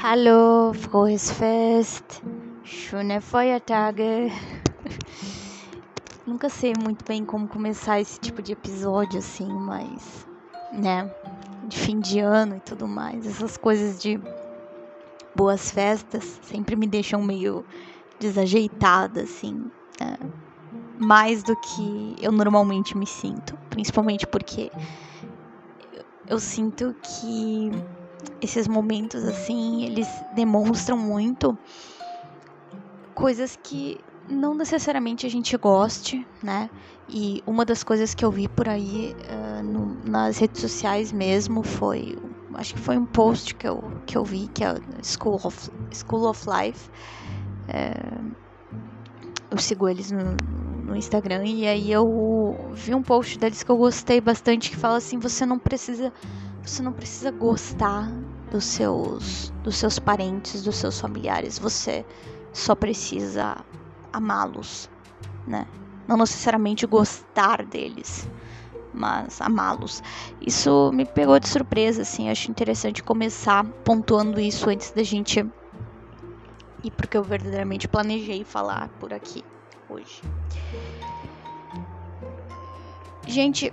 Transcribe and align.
Hallo, 0.00 0.72
frohes 0.74 1.28
Fest, 1.32 2.22
schöne 2.62 3.20
Feiertage. 3.20 4.30
Nunca 6.24 6.48
sei 6.48 6.72
muito 6.78 7.04
bem 7.04 7.24
como 7.24 7.48
começar 7.48 8.00
esse 8.00 8.16
tipo 8.20 8.40
de 8.40 8.52
episódio 8.52 9.18
assim, 9.18 9.48
mas, 9.52 10.24
né, 10.72 11.10
de 11.64 11.76
fim 11.76 11.98
de 11.98 12.20
ano 12.20 12.54
e 12.54 12.60
tudo 12.60 12.86
mais, 12.86 13.26
essas 13.26 13.56
coisas 13.56 14.00
de 14.00 14.20
boas 15.34 15.68
festas 15.72 16.38
sempre 16.42 16.76
me 16.76 16.86
deixam 16.86 17.20
meio 17.20 17.66
desajeitada, 18.20 19.22
assim, 19.22 19.68
né? 20.00 20.16
mais 20.96 21.42
do 21.42 21.56
que 21.56 22.14
eu 22.20 22.30
normalmente 22.30 22.96
me 22.96 23.06
sinto, 23.06 23.58
principalmente 23.68 24.28
porque 24.28 24.70
eu 26.28 26.38
sinto 26.38 26.94
que 27.02 27.72
esses 28.40 28.68
momentos 28.68 29.24
assim, 29.24 29.84
eles 29.84 30.08
demonstram 30.34 30.96
muito 30.96 31.56
coisas 33.14 33.58
que 33.62 34.00
não 34.28 34.54
necessariamente 34.54 35.26
a 35.26 35.30
gente 35.30 35.56
goste, 35.56 36.26
né? 36.42 36.70
E 37.08 37.42
uma 37.46 37.64
das 37.64 37.82
coisas 37.82 38.14
que 38.14 38.24
eu 38.24 38.30
vi 38.30 38.46
por 38.48 38.68
aí 38.68 39.16
uh, 39.30 39.62
no, 39.62 39.98
nas 40.04 40.38
redes 40.38 40.60
sociais 40.60 41.10
mesmo 41.10 41.62
foi, 41.62 42.18
acho 42.54 42.74
que 42.74 42.80
foi 42.80 42.98
um 42.98 43.06
post 43.06 43.54
que 43.54 43.66
eu, 43.66 43.82
que 44.06 44.16
eu 44.16 44.24
vi 44.24 44.46
que 44.48 44.62
é 44.62 44.74
School 45.02 45.40
of, 45.42 45.70
School 45.90 46.28
of 46.28 46.44
Life. 46.46 46.90
É, 47.66 47.94
eu 49.50 49.56
sigo 49.56 49.88
eles 49.88 50.10
no, 50.10 50.36
no 50.84 50.94
Instagram 50.94 51.44
e 51.46 51.66
aí 51.66 51.90
eu 51.90 52.70
vi 52.74 52.94
um 52.94 53.02
post 53.02 53.38
deles 53.38 53.62
que 53.62 53.70
eu 53.70 53.76
gostei 53.76 54.20
bastante 54.20 54.70
que 54.70 54.76
fala 54.76 54.98
assim, 54.98 55.18
você 55.18 55.46
não 55.46 55.58
precisa 55.58 56.12
você 56.68 56.82
não 56.82 56.92
precisa 56.92 57.30
gostar 57.30 58.10
dos 58.50 58.64
seus, 58.64 59.50
dos 59.62 59.76
seus 59.76 59.98
parentes, 59.98 60.62
dos 60.62 60.76
seus 60.76 61.00
familiares. 61.00 61.58
Você 61.58 62.04
só 62.52 62.74
precisa 62.74 63.56
amá-los, 64.12 64.90
né? 65.46 65.66
Não 66.06 66.16
necessariamente 66.16 66.86
gostar 66.86 67.64
deles, 67.64 68.28
mas 68.92 69.40
amá-los. 69.40 70.02
Isso 70.40 70.90
me 70.92 71.04
pegou 71.04 71.38
de 71.38 71.48
surpresa, 71.48 72.02
assim. 72.02 72.28
Acho 72.28 72.50
interessante 72.50 73.02
começar 73.02 73.64
pontuando 73.84 74.38
isso 74.38 74.68
antes 74.68 74.90
da 74.90 75.02
gente 75.02 75.40
ir 76.84 76.90
porque 76.92 77.16
eu 77.16 77.24
verdadeiramente 77.24 77.88
planejei 77.88 78.44
falar 78.44 78.88
por 79.00 79.12
aqui 79.12 79.42
hoje. 79.88 80.22
Gente, 83.26 83.72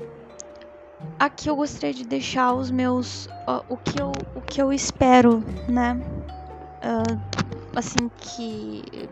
aqui 1.20 1.50
eu 1.50 1.56
gostaria 1.56 1.94
de 1.94 2.06
deixar 2.06 2.54
os 2.54 2.72
meus 2.72 3.26
uh, 3.48 3.64
o 3.70 3.78
que 3.78 4.02
eu 4.02 4.12
o 4.36 4.42
que 4.42 4.62
eu 4.62 4.72
espero 4.72 5.44
né? 5.68 6.00
Uh, 6.84 7.20
assim 7.76 8.10
que 8.18 9.10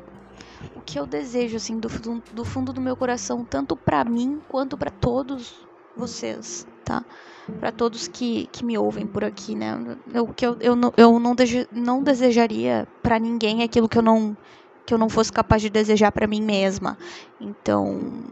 o 0.75 0.81
que 0.81 0.99
eu 0.99 1.05
desejo 1.05 1.57
assim 1.57 1.79
do, 1.79 1.89
do 2.33 2.45
fundo 2.45 2.71
do 2.71 2.81
meu 2.81 2.95
coração 2.95 3.43
tanto 3.43 3.75
para 3.75 4.03
mim 4.03 4.41
quanto 4.47 4.77
para 4.77 4.91
todos 4.91 5.55
vocês 5.95 6.67
tá? 6.83 7.03
Para 7.59 7.71
todos 7.71 8.07
que, 8.07 8.47
que 8.47 8.63
me 8.63 8.77
ouvem 8.77 9.05
por 9.05 9.23
aqui 9.23 9.55
né? 9.55 9.97
O 10.15 10.33
que 10.33 10.45
eu, 10.45 10.57
eu, 10.59 10.75
não, 10.75 10.93
eu 10.95 11.19
não, 11.19 11.35
deje, 11.35 11.67
não 11.71 12.01
desejaria 12.01 12.87
para 13.01 13.19
ninguém 13.19 13.63
aquilo 13.63 13.89
que 13.89 13.97
eu 13.97 14.01
não 14.01 14.35
que 14.85 14.93
eu 14.93 14.97
não 14.97 15.09
fosse 15.09 15.31
capaz 15.31 15.61
de 15.61 15.69
desejar 15.69 16.11
para 16.11 16.27
mim 16.27 16.41
mesma. 16.41 16.97
Então 17.39 18.25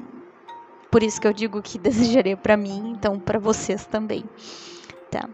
por 0.92 1.02
isso 1.02 1.20
que 1.20 1.28
eu 1.28 1.34
digo 1.34 1.62
que 1.62 1.80
desejaria 1.80 2.38
para 2.38 2.58
mim, 2.58 2.92
então 2.92 3.20
para 3.20 3.40
vocês 3.40 3.86
também, 3.86 4.24
tá? 5.10 5.28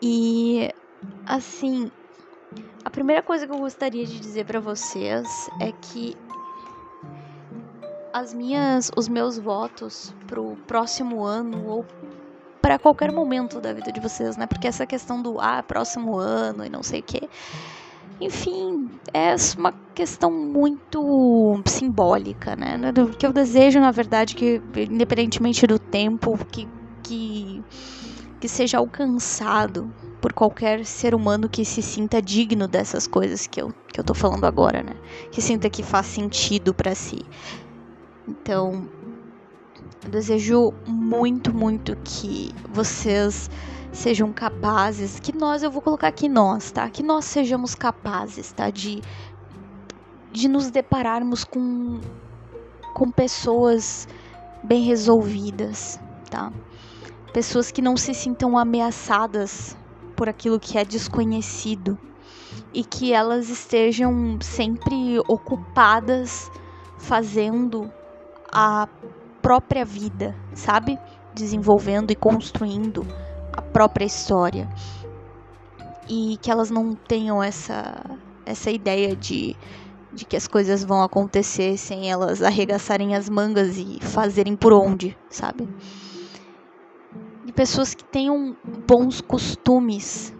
E 0.00 0.70
assim, 1.26 1.90
a 2.84 2.90
primeira 2.90 3.22
coisa 3.22 3.46
que 3.46 3.52
eu 3.52 3.58
gostaria 3.58 4.06
de 4.06 4.20
dizer 4.20 4.46
para 4.46 4.60
vocês 4.60 5.50
é 5.60 5.72
que 5.72 6.16
as 8.12 8.32
minhas, 8.32 8.90
os 8.96 9.08
meus 9.08 9.38
votos 9.38 10.14
pro 10.26 10.56
próximo 10.66 11.24
ano 11.24 11.66
ou 11.66 11.84
para 12.62 12.78
qualquer 12.78 13.12
momento 13.12 13.60
da 13.60 13.72
vida 13.72 13.92
de 13.92 14.00
vocês, 14.00 14.36
né? 14.36 14.46
Porque 14.46 14.66
essa 14.66 14.86
questão 14.86 15.20
do 15.20 15.40
ah, 15.40 15.62
próximo 15.62 16.16
ano 16.16 16.64
e 16.64 16.70
não 16.70 16.82
sei 16.82 17.00
o 17.00 17.02
que 17.02 17.28
enfim, 18.20 18.90
é 19.12 19.34
uma 19.58 19.72
questão 19.96 20.30
muito 20.30 21.62
simbólica, 21.64 22.54
né? 22.54 22.78
O 23.02 23.16
que 23.16 23.26
eu 23.26 23.32
desejo, 23.32 23.80
na 23.80 23.90
verdade, 23.90 24.36
que 24.36 24.60
independentemente 24.76 25.66
do 25.66 25.78
tempo, 25.78 26.38
que, 26.52 26.68
que, 27.02 27.64
que 28.38 28.46
seja 28.46 28.76
alcançado 28.76 29.90
por 30.20 30.34
qualquer 30.34 30.84
ser 30.84 31.14
humano 31.14 31.48
que 31.48 31.64
se 31.64 31.80
sinta 31.80 32.20
digno 32.20 32.68
dessas 32.68 33.06
coisas 33.06 33.46
que 33.46 33.60
eu, 33.60 33.72
que 33.88 33.98
eu 33.98 34.04
tô 34.04 34.12
falando 34.12 34.44
agora, 34.44 34.82
né? 34.82 34.94
Que 35.30 35.40
sinta 35.40 35.70
que 35.70 35.82
faz 35.82 36.04
sentido 36.04 36.74
para 36.74 36.94
si. 36.94 37.24
Então, 38.28 38.86
eu 40.04 40.10
desejo 40.10 40.74
muito, 40.86 41.54
muito 41.54 41.96
que 42.04 42.50
vocês 42.68 43.48
sejam 43.96 44.32
capazes, 44.32 45.18
que 45.18 45.34
nós, 45.34 45.62
eu 45.62 45.70
vou 45.70 45.80
colocar 45.80 46.08
aqui 46.08 46.28
nós, 46.28 46.70
tá? 46.70 46.88
Que 46.88 47.02
nós 47.02 47.24
sejamos 47.24 47.74
capazes, 47.74 48.52
tá? 48.52 48.70
De, 48.70 49.00
de 50.36 50.48
nos 50.48 50.70
depararmos 50.70 51.44
com, 51.44 51.98
com 52.92 53.10
pessoas 53.10 54.06
bem 54.62 54.82
resolvidas, 54.82 55.98
tá? 56.30 56.52
Pessoas 57.32 57.70
que 57.70 57.80
não 57.80 57.96
se 57.96 58.12
sintam 58.12 58.58
ameaçadas 58.58 59.74
por 60.14 60.28
aquilo 60.28 60.60
que 60.60 60.76
é 60.76 60.84
desconhecido 60.84 61.98
e 62.74 62.84
que 62.84 63.14
elas 63.14 63.48
estejam 63.48 64.38
sempre 64.42 65.18
ocupadas 65.26 66.50
fazendo 66.98 67.90
a 68.52 68.86
própria 69.40 69.86
vida, 69.86 70.36
sabe? 70.52 70.98
Desenvolvendo 71.34 72.10
e 72.10 72.14
construindo 72.14 73.06
a 73.54 73.62
própria 73.62 74.04
história. 74.04 74.68
E 76.06 76.36
que 76.42 76.50
elas 76.50 76.70
não 76.70 76.94
tenham 76.94 77.42
essa, 77.42 78.18
essa 78.44 78.70
ideia 78.70 79.16
de, 79.16 79.56
de 80.16 80.24
que 80.24 80.36
as 80.36 80.48
coisas 80.48 80.82
vão 80.82 81.02
acontecer 81.02 81.76
sem 81.76 82.10
elas 82.10 82.42
arregaçarem 82.42 83.14
as 83.14 83.28
mangas 83.28 83.76
e 83.76 83.98
fazerem 84.00 84.56
por 84.56 84.72
onde, 84.72 85.16
sabe? 85.28 85.68
De 87.44 87.52
pessoas 87.52 87.94
que 87.94 88.02
tenham 88.02 88.56
bons 88.88 89.20
costumes, 89.20 90.34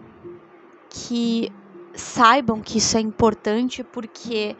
que 0.89 1.51
saibam 1.93 2.59
que 2.59 2.79
isso 2.79 2.97
é 2.97 3.01
importante 3.01 3.83
porque 3.83 4.55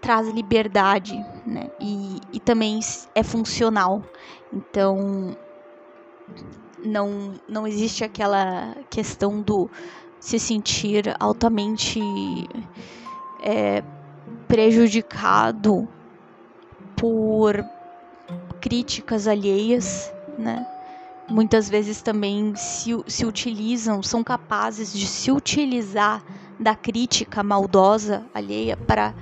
traz 0.00 0.28
liberdade, 0.28 1.14
né? 1.44 1.68
E, 1.80 2.20
e 2.32 2.40
também 2.40 2.78
é 3.14 3.22
funcional. 3.24 4.02
Então, 4.52 5.36
não, 6.84 7.34
não 7.48 7.66
existe 7.66 8.04
aquela 8.04 8.76
questão 8.88 9.42
do 9.42 9.68
se 10.20 10.38
sentir 10.38 11.14
altamente 11.18 12.00
é, 13.42 13.82
prejudicado 14.50 15.86
por 16.96 17.64
críticas 18.60 19.28
alheias, 19.28 20.12
né? 20.36 20.66
Muitas 21.28 21.68
vezes 21.68 22.02
também 22.02 22.52
se, 22.56 22.90
se 23.06 23.24
utilizam, 23.24 24.02
são 24.02 24.24
capazes 24.24 24.92
de 24.92 25.06
se 25.06 25.30
utilizar 25.30 26.24
da 26.58 26.74
crítica 26.74 27.44
maldosa 27.44 28.26
alheia 28.34 28.76
para 28.76 29.14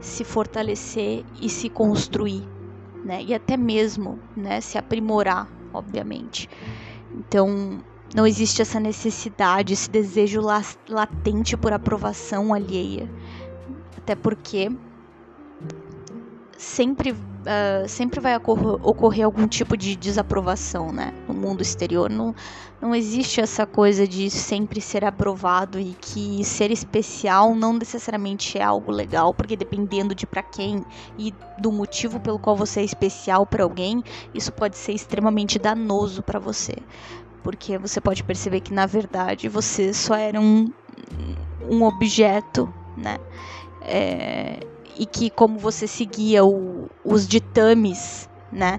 se 0.00 0.24
fortalecer 0.24 1.24
e 1.40 1.48
se 1.48 1.68
construir, 1.68 2.42
né? 3.04 3.22
E 3.22 3.32
até 3.32 3.56
mesmo, 3.56 4.18
né, 4.36 4.60
se 4.60 4.76
aprimorar, 4.76 5.46
obviamente. 5.72 6.50
Então, 7.14 7.80
não 8.12 8.26
existe 8.26 8.60
essa 8.60 8.80
necessidade, 8.80 9.74
esse 9.74 9.88
desejo 9.88 10.40
latente 10.88 11.56
por 11.56 11.72
aprovação 11.72 12.52
alheia. 12.52 13.08
Até 13.96 14.14
porque 14.14 14.70
sempre, 16.62 17.10
uh, 17.10 17.88
sempre 17.88 18.20
vai 18.20 18.36
ocorrer, 18.36 18.86
ocorrer, 18.86 19.24
algum 19.24 19.48
tipo 19.48 19.76
de 19.76 19.96
desaprovação 19.96 20.92
né, 20.92 21.12
no 21.26 21.34
mundo 21.34 21.60
exterior. 21.60 22.08
Não, 22.08 22.34
não 22.80 22.94
existe 22.94 23.40
essa 23.40 23.66
coisa 23.66 24.06
de 24.06 24.30
sempre 24.30 24.80
ser 24.80 25.04
aprovado 25.04 25.78
e 25.78 25.94
que 26.00 26.44
ser 26.44 26.70
especial 26.70 27.54
não 27.54 27.72
necessariamente 27.72 28.58
é 28.58 28.62
algo 28.62 28.92
legal, 28.92 29.34
porque 29.34 29.56
dependendo 29.56 30.14
de 30.14 30.26
para 30.26 30.42
quem 30.42 30.84
e 31.18 31.34
do 31.58 31.72
motivo 31.72 32.20
pelo 32.20 32.38
qual 32.38 32.56
você 32.56 32.80
é 32.80 32.84
especial 32.84 33.44
para 33.44 33.64
alguém, 33.64 34.02
isso 34.32 34.52
pode 34.52 34.76
ser 34.78 34.92
extremamente 34.92 35.58
danoso 35.58 36.22
para 36.22 36.38
você. 36.38 36.74
Porque 37.42 37.76
você 37.76 38.00
pode 38.00 38.22
perceber 38.22 38.60
que 38.60 38.72
na 38.72 38.86
verdade 38.86 39.48
você 39.48 39.92
só 39.92 40.14
era 40.14 40.40
um, 40.40 40.72
um 41.68 41.82
objeto, 41.82 42.72
né? 42.96 43.18
É, 43.84 44.60
e 44.96 45.06
que 45.06 45.30
como 45.30 45.58
você 45.58 45.86
seguia 45.86 46.44
o, 46.44 46.88
os 47.04 47.26
ditames, 47.26 48.28
né, 48.50 48.78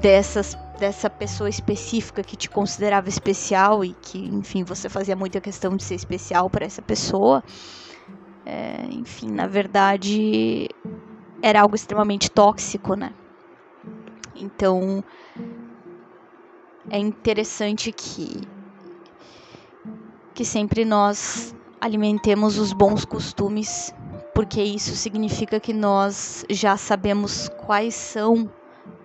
dessas 0.00 0.56
dessa 0.78 1.08
pessoa 1.08 1.48
específica 1.48 2.22
que 2.22 2.36
te 2.36 2.50
considerava 2.50 3.08
especial 3.08 3.82
e 3.82 3.94
que, 3.94 4.18
enfim, 4.18 4.62
você 4.62 4.90
fazia 4.90 5.16
muita 5.16 5.40
questão 5.40 5.74
de 5.74 5.82
ser 5.82 5.94
especial 5.94 6.50
para 6.50 6.66
essa 6.66 6.82
pessoa. 6.82 7.42
É, 8.44 8.84
enfim, 8.90 9.30
na 9.30 9.46
verdade, 9.46 10.68
era 11.42 11.62
algo 11.62 11.74
extremamente 11.74 12.30
tóxico, 12.30 12.94
né? 12.94 13.14
Então, 14.34 15.02
é 16.90 16.98
interessante 16.98 17.90
que 17.90 18.42
que 20.34 20.44
sempre 20.44 20.84
nós 20.84 21.55
alimentemos 21.86 22.58
os 22.58 22.72
bons 22.72 23.04
costumes, 23.04 23.94
porque 24.34 24.60
isso 24.60 24.96
significa 24.96 25.60
que 25.60 25.72
nós 25.72 26.44
já 26.50 26.76
sabemos 26.76 27.48
quais 27.64 27.94
são 27.94 28.50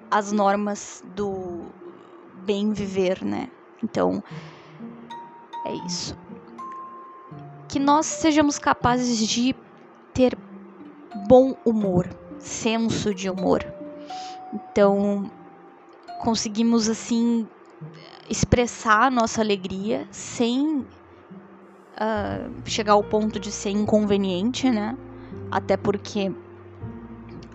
as 0.09 0.31
normas 0.31 1.03
do 1.15 1.61
bem 2.43 2.73
viver, 2.73 3.23
né? 3.23 3.49
Então, 3.83 4.23
é 5.63 5.73
isso. 5.85 6.17
Que 7.69 7.77
nós 7.77 8.07
sejamos 8.07 8.57
capazes 8.57 9.27
de 9.27 9.55
ter 10.11 10.35
bom 11.27 11.55
humor, 11.63 12.09
senso 12.39 13.13
de 13.13 13.29
humor. 13.29 13.63
Então, 14.51 15.29
conseguimos 16.19 16.89
assim 16.89 17.47
expressar 18.27 19.03
a 19.03 19.11
nossa 19.11 19.39
alegria 19.39 20.07
sem 20.09 20.83
uh, 22.01 22.51
chegar 22.65 22.94
ao 22.94 23.03
ponto 23.03 23.39
de 23.39 23.51
ser 23.51 23.69
inconveniente, 23.69 24.69
né? 24.69 24.98
Até 25.51 25.77
porque 25.77 26.31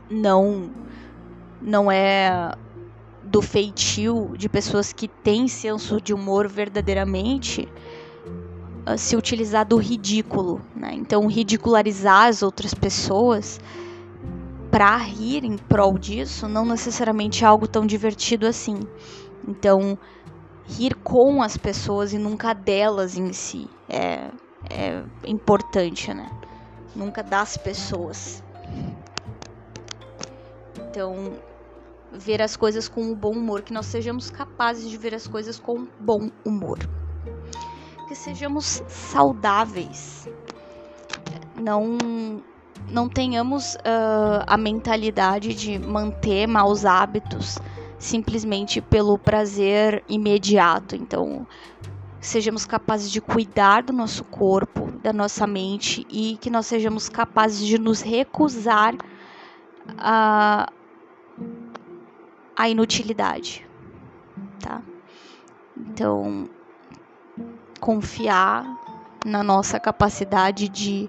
não 0.08 0.70
não 1.60 1.90
é 1.90 2.52
do 3.24 3.42
feitio 3.42 4.34
de 4.36 4.48
pessoas 4.48 4.92
que 4.92 5.08
têm 5.08 5.48
senso 5.48 6.00
de 6.00 6.14
humor 6.14 6.46
verdadeiramente 6.46 7.68
uh, 8.86 8.96
se 8.96 9.16
utilizar 9.16 9.66
do 9.66 9.76
ridículo, 9.76 10.60
né? 10.74 10.94
Então 10.94 11.26
ridicularizar 11.26 12.28
as 12.28 12.42
outras 12.42 12.72
pessoas 12.72 13.58
para 14.70 14.96
rir 14.96 15.44
em 15.44 15.56
prol 15.56 15.98
disso 15.98 16.46
não 16.46 16.64
necessariamente 16.64 17.42
é 17.44 17.46
algo 17.46 17.66
tão 17.66 17.84
divertido 17.84 18.46
assim. 18.46 18.80
Então 19.46 19.98
rir 20.68 20.94
com 20.96 21.42
as 21.42 21.56
pessoas 21.56 22.12
e 22.12 22.18
nunca 22.18 22.52
delas 22.52 23.16
em 23.16 23.32
si 23.32 23.68
é, 23.88 24.30
é 24.70 25.02
importante, 25.26 26.12
né? 26.12 26.28
Nunca 26.94 27.22
das 27.22 27.56
pessoas. 27.56 28.42
Então, 30.78 31.34
ver 32.12 32.40
as 32.42 32.56
coisas 32.56 32.88
com 32.88 33.02
um 33.02 33.14
bom 33.14 33.32
humor, 33.32 33.62
que 33.62 33.72
nós 33.72 33.86
sejamos 33.86 34.30
capazes 34.30 34.88
de 34.88 34.96
ver 34.96 35.14
as 35.14 35.26
coisas 35.26 35.58
com 35.58 35.86
bom 36.00 36.30
humor. 36.44 36.78
Que 38.08 38.14
sejamos 38.14 38.82
saudáveis. 38.88 40.28
Não 41.56 41.98
não 42.88 43.08
tenhamos 43.08 43.74
uh, 43.74 44.44
a 44.46 44.56
mentalidade 44.56 45.54
de 45.54 45.78
manter 45.78 46.46
maus 46.46 46.84
hábitos 46.84 47.58
simplesmente 47.98 48.80
pelo 48.80 49.18
prazer 49.18 50.04
imediato. 50.08 50.94
Então, 50.94 51.46
sejamos 52.20 52.66
capazes 52.66 53.10
de 53.10 53.20
cuidar 53.20 53.82
do 53.82 53.92
nosso 53.92 54.24
corpo, 54.24 54.90
da 55.02 55.12
nossa 55.12 55.46
mente 55.46 56.06
e 56.10 56.36
que 56.38 56.50
nós 56.50 56.66
sejamos 56.66 57.08
capazes 57.08 57.66
de 57.66 57.78
nos 57.78 58.00
recusar 58.00 58.94
a, 59.96 60.70
a 62.56 62.68
inutilidade, 62.68 63.66
tá? 64.60 64.82
Então, 65.76 66.48
confiar 67.80 68.66
na 69.24 69.42
nossa 69.42 69.78
capacidade 69.78 70.68
de 70.68 71.08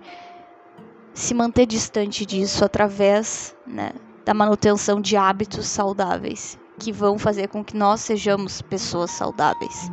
se 1.13 1.33
manter 1.33 1.65
distante 1.65 2.25
disso 2.25 2.63
através 2.63 3.55
né, 3.65 3.91
da 4.23 4.33
manutenção 4.33 5.01
de 5.01 5.17
hábitos 5.17 5.65
saudáveis 5.67 6.59
que 6.79 6.91
vão 6.91 7.17
fazer 7.17 7.47
com 7.47 7.63
que 7.63 7.75
nós 7.75 8.01
sejamos 8.01 8.61
pessoas 8.61 9.11
saudáveis. 9.11 9.91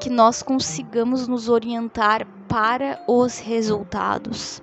Que 0.00 0.10
nós 0.10 0.42
consigamos 0.42 1.28
nos 1.28 1.48
orientar 1.48 2.26
para 2.48 3.02
os 3.06 3.38
resultados. 3.38 4.62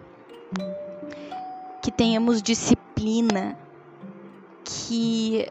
Que 1.81 1.91
tenhamos 1.91 2.41
disciplina. 2.41 3.57
Que 4.63 5.47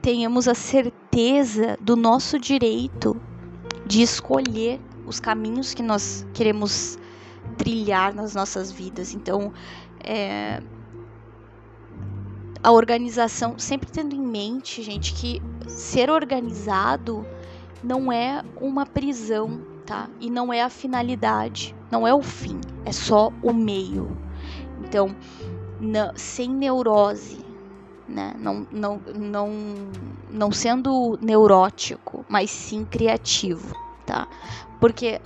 tenhamos 0.00 0.48
a 0.48 0.54
certeza 0.54 1.76
do 1.80 1.94
nosso 1.94 2.38
direito 2.38 3.20
de 3.86 4.02
escolher 4.02 4.80
os 5.06 5.20
caminhos 5.20 5.74
que 5.74 5.82
nós 5.82 6.26
queremos 6.34 6.98
trilhar 7.56 8.14
nas 8.14 8.34
nossas 8.34 8.72
vidas. 8.72 9.14
Então, 9.14 9.52
é, 10.02 10.62
a 12.62 12.70
organização, 12.70 13.58
sempre 13.58 13.90
tendo 13.90 14.14
em 14.14 14.20
mente, 14.20 14.82
gente, 14.82 15.12
que 15.12 15.42
ser 15.66 16.10
organizado 16.10 17.26
não 17.82 18.12
é 18.12 18.42
uma 18.60 18.86
prisão, 18.86 19.60
tá? 19.84 20.08
E 20.20 20.30
não 20.30 20.52
é 20.52 20.62
a 20.62 20.70
finalidade, 20.70 21.74
não 21.90 22.06
é 22.06 22.14
o 22.14 22.22
fim, 22.22 22.60
é 22.84 22.92
só 22.92 23.32
o 23.42 23.52
meio. 23.52 24.16
Então, 24.84 25.14
sem 26.14 26.48
neurose, 26.48 27.44
né? 28.08 28.34
Não, 28.38 28.66
não, 28.70 29.00
não, 29.18 29.50
não 30.30 30.52
sendo 30.52 31.18
neurótico, 31.20 32.24
mas 32.28 32.50
sim 32.50 32.84
criativo, 32.84 33.74
tá? 34.06 34.28
Porque 34.78 35.20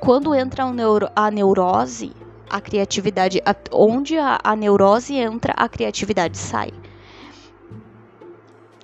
quando 0.00 0.34
entra 0.34 0.64
a 1.14 1.30
neurose, 1.30 2.12
a 2.50 2.60
criatividade, 2.60 3.40
a, 3.46 3.54
onde 3.72 4.18
a, 4.18 4.38
a 4.42 4.56
neurose 4.56 5.14
entra, 5.14 5.54
a 5.56 5.68
criatividade 5.68 6.36
sai. 6.36 6.70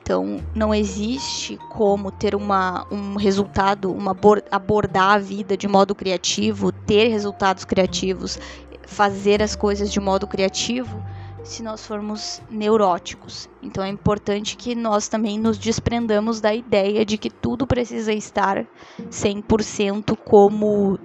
Então, 0.01 0.41
não 0.55 0.73
existe 0.73 1.59
como 1.71 2.13
ter 2.13 2.37
uma, 2.37 2.87
um 2.93 3.17
resultado, 3.17 3.93
uma 3.93 4.17
abordar 4.53 5.15
a 5.15 5.19
vida 5.19 5.57
de 5.57 5.67
modo 5.67 5.97
criativo, 5.97 6.71
ter 6.71 7.09
resultados 7.09 7.65
criativos, 7.65 8.39
fazer 8.87 9.43
as 9.43 9.57
coisas 9.57 9.93
de 9.93 9.99
modo 9.99 10.25
criativo, 10.29 11.03
se 11.43 11.61
nós 11.61 11.85
formos 11.85 12.41
neuróticos. 12.49 13.49
Então, 13.61 13.83
é 13.83 13.89
importante 13.89 14.57
que 14.57 14.77
nós 14.77 15.09
também 15.09 15.41
nos 15.41 15.59
desprendamos 15.59 16.41
da 16.41 16.55
ideia 16.55 17.05
de 17.05 17.19
que 17.19 17.29
tudo 17.29 17.67
precisa 17.67 18.13
estar 18.13 18.65
100% 19.11 20.17
como 20.25 21.01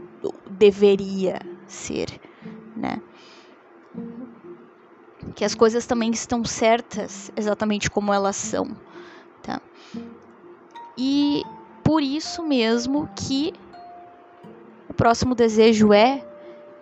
deveria 0.48 1.40
ser, 1.66 2.08
né? 2.82 3.00
Que 5.36 5.46
as 5.46 5.54
coisas 5.54 5.86
também 5.86 6.10
estão 6.12 6.44
certas 6.44 7.32
exatamente 7.38 7.90
como 7.90 8.12
elas 8.12 8.36
são. 8.36 8.76
Tá? 9.44 9.62
E 10.98 11.44
por 11.84 12.02
isso 12.02 12.44
mesmo 12.44 13.08
que 13.16 13.54
o 14.90 14.94
próximo 14.94 15.36
desejo 15.36 15.94
é 15.94 16.26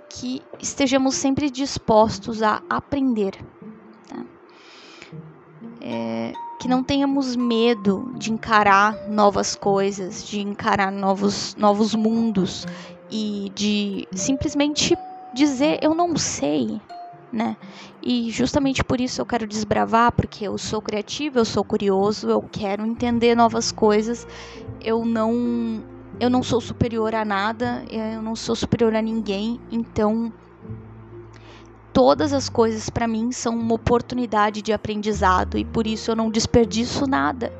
que 0.10 0.42
estejamos 0.60 1.16
sempre 1.16 1.50
dispostos 1.50 2.42
a 2.42 2.64
aprender. 2.70 3.34
Tá? 4.08 4.26
É, 5.82 6.34
que 6.60 6.68
não 6.68 6.84
tenhamos 6.84 7.36
medo 7.36 8.12
de 8.18 8.32
encarar 8.32 9.08
novas 9.08 9.56
coisas, 9.56 10.26
de 10.26 10.42
encarar 10.42 10.92
novos, 10.92 11.56
novos 11.56 11.94
mundos 11.94 12.66
e 13.12 13.52
de 13.56 14.08
simplesmente 14.14 14.96
dizer 15.34 15.80
eu 15.82 15.94
não 15.94 16.18
sei, 16.18 16.82
né? 17.32 17.58
E 18.02 18.32
justamente 18.32 18.84
por 18.84 19.00
isso 19.00 19.22
eu 19.22 19.26
quero 19.26 19.48
desbravar, 19.48 20.12
porque 20.12 20.48
eu 20.48 20.58
sou 20.58 20.82
criativa, 20.82 21.40
eu 21.40 21.46
sou 21.46 21.64
curioso, 21.64 22.30
eu 22.30 22.42
quero 22.42 22.86
entender 22.86 23.36
novas 23.36 23.72
coisas. 23.72 24.28
Eu 24.82 25.06
não 25.06 25.84
eu 26.20 26.30
não 26.30 26.44
sou 26.44 26.60
superior 26.60 27.16
a 27.16 27.24
nada, 27.24 27.84
eu 27.90 28.22
não 28.22 28.36
sou 28.36 28.56
superior 28.56 28.94
a 28.96 29.02
ninguém, 29.02 29.60
então 29.72 30.34
todas 31.94 32.34
as 32.34 32.50
coisas 32.50 32.90
para 32.90 33.08
mim 33.08 33.32
são 33.32 33.56
uma 33.58 33.76
oportunidade 33.76 34.62
de 34.62 34.74
aprendizado 34.74 35.58
e 35.58 35.64
por 35.64 35.88
isso 35.88 36.12
eu 36.12 36.16
não 36.16 36.30
desperdiço 36.30 37.06
nada. 37.06 37.54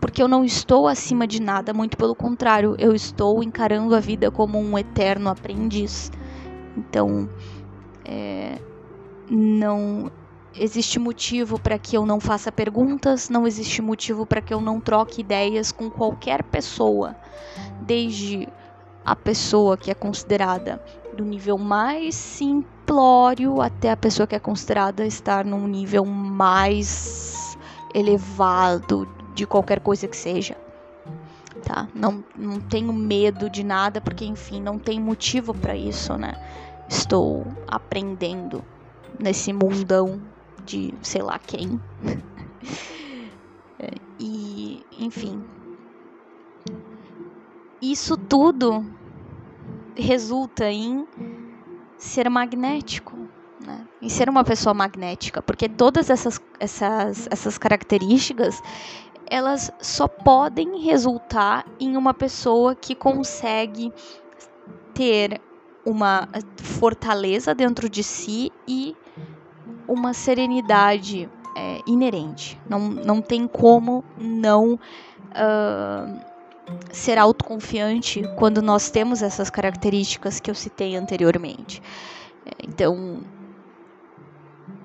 Porque 0.00 0.20
eu 0.20 0.26
não 0.26 0.44
estou 0.44 0.88
acima 0.88 1.26
de 1.26 1.40
nada, 1.40 1.72
muito 1.72 1.96
pelo 1.96 2.14
contrário, 2.14 2.74
eu 2.78 2.92
estou 2.92 3.42
encarando 3.42 3.94
a 3.94 4.00
vida 4.00 4.30
como 4.30 4.58
um 4.58 4.76
eterno 4.76 5.30
aprendiz. 5.30 6.10
Então, 6.76 7.28
é, 8.04 8.58
não 9.30 10.10
existe 10.54 10.98
motivo 10.98 11.58
para 11.58 11.78
que 11.78 11.96
eu 11.96 12.04
não 12.04 12.20
faça 12.20 12.52
perguntas, 12.52 13.28
não 13.28 13.46
existe 13.46 13.80
motivo 13.80 14.26
para 14.26 14.40
que 14.40 14.52
eu 14.52 14.60
não 14.60 14.80
troque 14.80 15.20
ideias 15.20 15.72
com 15.72 15.90
qualquer 15.90 16.42
pessoa, 16.42 17.16
desde 17.80 18.48
a 19.04 19.16
pessoa 19.16 19.76
que 19.76 19.90
é 19.90 19.94
considerada 19.94 20.82
do 21.16 21.24
nível 21.24 21.58
mais 21.58 22.14
simplório 22.14 23.60
até 23.60 23.90
a 23.90 23.96
pessoa 23.96 24.26
que 24.26 24.34
é 24.34 24.38
considerada 24.38 25.06
estar 25.06 25.44
num 25.44 25.66
nível 25.66 26.04
mais 26.04 27.56
elevado 27.94 29.08
de 29.34 29.46
qualquer 29.46 29.80
coisa 29.80 30.06
que 30.06 30.16
seja. 30.16 30.56
Tá? 31.64 31.88
Não, 31.94 32.24
não 32.36 32.60
tenho 32.60 32.92
medo 32.92 33.48
de 33.48 33.62
nada, 33.62 34.00
porque 34.00 34.24
enfim, 34.24 34.60
não 34.60 34.78
tem 34.78 35.00
motivo 35.00 35.54
para 35.54 35.76
isso, 35.76 36.16
né? 36.16 36.34
Estou 36.88 37.46
aprendendo 37.68 38.64
nesse 39.18 39.52
mundão 39.52 40.20
de 40.64 40.92
sei 41.02 41.22
lá 41.22 41.38
quem. 41.38 41.80
e, 44.18 44.84
enfim. 44.98 45.42
Isso 47.80 48.16
tudo 48.16 48.84
resulta 49.96 50.70
em 50.70 51.06
ser 51.98 52.28
magnético, 52.28 53.16
né? 53.64 53.86
em 54.00 54.08
ser 54.08 54.28
uma 54.28 54.44
pessoa 54.44 54.72
magnética, 54.72 55.42
porque 55.42 55.68
todas 55.68 56.10
essas, 56.10 56.40
essas, 56.58 57.28
essas 57.30 57.58
características 57.58 58.60
elas 59.32 59.72
só 59.80 60.06
podem 60.06 60.82
resultar 60.82 61.64
em 61.80 61.96
uma 61.96 62.12
pessoa 62.12 62.74
que 62.74 62.94
consegue 62.94 63.90
ter 64.92 65.40
uma 65.86 66.28
fortaleza 66.58 67.54
dentro 67.54 67.88
de 67.88 68.04
si 68.04 68.52
e 68.68 68.94
uma 69.88 70.12
serenidade 70.12 71.30
é, 71.56 71.78
inerente. 71.86 72.60
Não, 72.68 72.78
não 72.78 73.22
tem 73.22 73.48
como 73.48 74.04
não 74.18 74.74
uh, 74.74 76.20
ser 76.92 77.16
autoconfiante 77.16 78.22
quando 78.36 78.60
nós 78.60 78.90
temos 78.90 79.22
essas 79.22 79.48
características 79.48 80.40
que 80.40 80.50
eu 80.50 80.54
citei 80.54 80.94
anteriormente. 80.94 81.82
Então, 82.62 83.22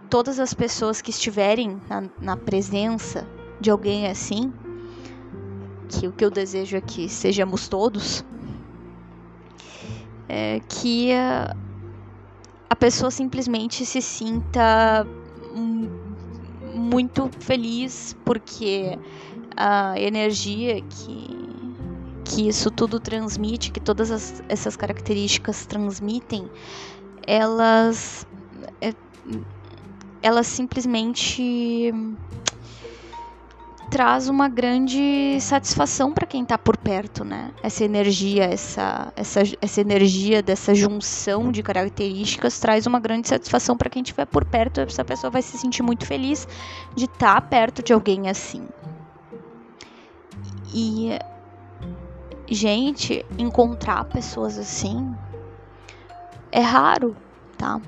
todas 0.10 0.40
as 0.40 0.54
pessoas 0.54 1.02
que 1.02 1.10
estiverem 1.10 1.82
na, 1.90 2.04
na 2.22 2.38
presença 2.38 3.28
de 3.60 3.70
alguém 3.70 4.08
assim, 4.08 4.54
que 5.90 6.08
o 6.08 6.12
que 6.12 6.24
eu 6.24 6.32
desejo 6.32 6.78
é 6.78 6.82
que 6.82 7.10
sejamos 7.10 7.68
todos, 7.68 8.24
é 10.30 10.60
que 10.68 11.14
a, 11.14 11.56
a 12.70 12.76
pessoa 12.76 13.10
simplesmente 13.10 13.86
se 13.86 14.02
sinta 14.02 15.06
muito 16.74 17.30
feliz 17.40 18.16
porque 18.24 18.98
a 19.56 20.00
energia 20.00 20.82
que 20.82 21.38
que 22.24 22.50
isso 22.50 22.70
tudo 22.70 23.00
transmite, 23.00 23.72
que 23.72 23.80
todas 23.80 24.12
as, 24.12 24.44
essas 24.50 24.76
características 24.76 25.66
transmitem, 25.66 26.50
elas 27.26 28.28
é, 28.82 28.94
elas 30.22 30.46
simplesmente 30.48 31.94
traz 33.90 34.28
uma 34.28 34.50
grande 34.50 35.40
satisfação 35.40 36.14
para 36.14 36.28
quem 36.28 36.44
está 36.44 36.58
por 36.58 36.76
perto, 36.78 37.24
né? 37.24 37.52
Essa 37.64 37.86
energia, 37.86 38.44
essa, 38.44 39.14
essa, 39.16 39.42
essa 39.62 39.82
energia 39.82 40.42
dessa 40.42 40.76
junção 40.76 41.52
de 41.52 41.64
características 41.64 42.60
traz 42.60 42.86
uma 42.86 43.00
grande 43.00 43.28
satisfação 43.28 43.78
para 43.78 43.90
quem 43.90 44.02
estiver 44.02 44.26
por 44.26 44.44
perto. 44.44 44.82
Essa 44.82 45.06
pessoa 45.06 45.32
vai 45.32 45.42
se 45.42 45.58
sentir 45.58 45.84
muito 45.84 46.06
feliz 46.06 46.48
de 46.96 47.06
estar 47.06 47.36
tá 47.36 47.42
perto 47.42 47.82
de 47.82 47.94
alguém 47.94 48.30
assim. 48.30 48.68
E, 50.74 51.18
gente, 52.50 53.26
encontrar 53.38 54.04
pessoas 54.06 54.58
assim 54.58 55.16
é 56.52 56.62
raro, 56.62 57.16
tá? 57.58 57.80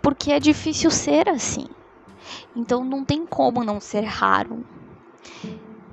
Porque 0.00 0.32
é 0.32 0.40
difícil 0.40 0.90
ser 0.90 1.28
assim. 1.28 1.66
Então 2.54 2.84
não 2.84 3.04
tem 3.04 3.26
como 3.26 3.64
não 3.64 3.80
ser 3.80 4.04
raro. 4.04 4.64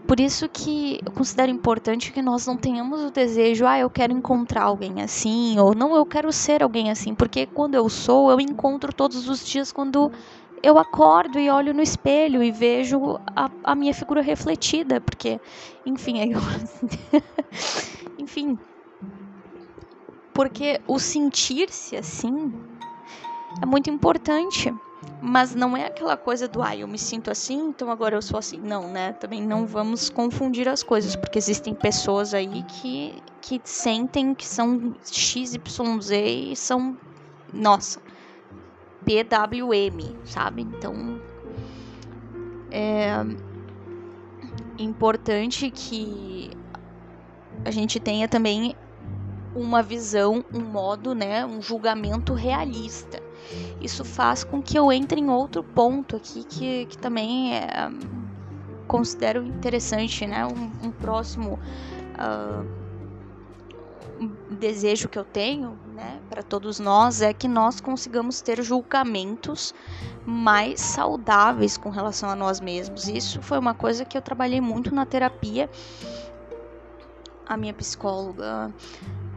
Por 0.08 0.20
isso 0.20 0.48
que 0.48 1.00
eu 1.04 1.12
considero 1.12 1.52
importante 1.52 2.12
que 2.12 2.22
nós 2.22 2.46
não 2.46 2.56
tenhamos 2.56 3.02
o 3.02 3.10
desejo, 3.10 3.66
ah, 3.66 3.80
eu 3.80 3.90
quero 3.90 4.14
encontrar 4.14 4.64
alguém 4.64 5.02
assim, 5.02 5.58
ou 5.58 5.74
não, 5.74 5.96
eu 5.96 6.06
quero 6.06 6.32
ser 6.32 6.62
alguém 6.62 6.92
assim, 6.92 7.16
porque 7.16 7.48
quando 7.48 7.74
eu 7.74 7.90
sou, 7.90 8.30
eu 8.30 8.40
encontro 8.40 8.94
todos 8.94 9.28
os 9.28 9.44
dias 9.44 9.72
quando 9.72 10.12
eu 10.62 10.78
acordo 10.78 11.40
e 11.40 11.50
olho 11.50 11.74
no 11.74 11.82
espelho 11.82 12.44
e 12.44 12.52
vejo 12.52 13.18
a, 13.36 13.50
a 13.64 13.76
minha 13.76 13.94
figura 13.96 14.22
refletida, 14.22 15.02
porque, 15.02 15.40
enfim, 15.84 16.20
é 16.20 16.28
eu, 16.28 16.40
enfim, 18.20 18.60
porque 20.34 20.80
o 20.88 21.00
sentir-se 21.00 21.96
assim 21.96 22.32
é 23.62 23.66
muito 23.66 23.90
importante. 23.90 24.72
Mas 25.22 25.56
não 25.56 25.76
é 25.76 25.88
aquela 25.88 26.16
coisa 26.16 26.48
do, 26.48 26.62
ah, 26.62 26.76
eu 26.76 26.88
me 26.88 26.98
sinto 26.98 27.32
assim, 27.32 27.70
então 27.70 27.90
agora 27.90 28.16
eu 28.16 28.22
sou 28.22 28.38
assim. 28.38 28.60
Não, 28.60 28.92
né? 28.92 29.14
Também 29.14 29.42
não 29.42 29.66
vamos 29.66 30.10
confundir 30.10 30.68
as 30.68 30.84
coisas, 30.84 31.16
porque 31.16 31.38
existem 31.38 31.74
pessoas 31.74 32.34
aí 32.34 32.64
que, 32.64 33.22
que 33.42 33.60
sentem 33.64 34.34
que 34.34 34.46
são 34.46 34.96
XYZ 35.04 36.12
e 36.12 36.56
são, 36.56 36.98
nossa, 37.54 38.00
PWM, 39.04 40.16
sabe? 40.26 40.62
Então, 40.62 41.20
é 42.72 43.26
importante 44.78 45.72
que 45.72 46.52
a 47.64 47.72
gente 47.72 48.00
tenha 48.00 48.28
também 48.28 48.76
uma 49.56 49.82
visão, 49.82 50.44
um 50.54 50.60
modo, 50.60 51.16
né, 51.16 51.46
um 51.46 51.62
julgamento 51.62 52.34
realista 52.34 53.25
isso 53.82 54.04
faz 54.04 54.44
com 54.44 54.62
que 54.62 54.78
eu 54.78 54.92
entre 54.92 55.20
em 55.20 55.30
outro 55.30 55.64
ponto 55.64 56.16
aqui 56.16 56.44
que, 56.44 56.86
que 56.86 56.98
também 56.98 57.56
é, 57.56 57.90
considero 58.88 59.44
interessante, 59.44 60.26
né? 60.26 60.46
Um, 60.46 60.88
um 60.88 60.92
próximo 60.92 61.60
uh, 62.14 62.86
desejo 64.50 65.10
que 65.10 65.20
eu 65.20 65.26
tenho, 65.26 65.78
né, 65.94 66.20
para 66.30 66.42
todos 66.42 66.80
nós 66.80 67.22
é 67.22 67.34
que 67.34 67.48
nós 67.48 67.82
consigamos 67.82 68.42
ter 68.42 68.62
julgamentos 68.64 69.74
mais 70.26 70.80
saudáveis 70.80 71.78
com 71.78 71.90
relação 71.90 72.30
a 72.30 72.36
nós 72.36 72.62
mesmos. 72.62 73.08
Isso 73.08 73.42
foi 73.42 73.60
uma 73.60 73.74
coisa 73.74 74.06
que 74.06 74.18
eu 74.18 74.22
trabalhei 74.22 74.62
muito 74.62 74.94
na 74.94 75.06
terapia. 75.06 75.70
A 77.46 77.58
minha 77.58 77.74
psicóloga, 77.74 78.74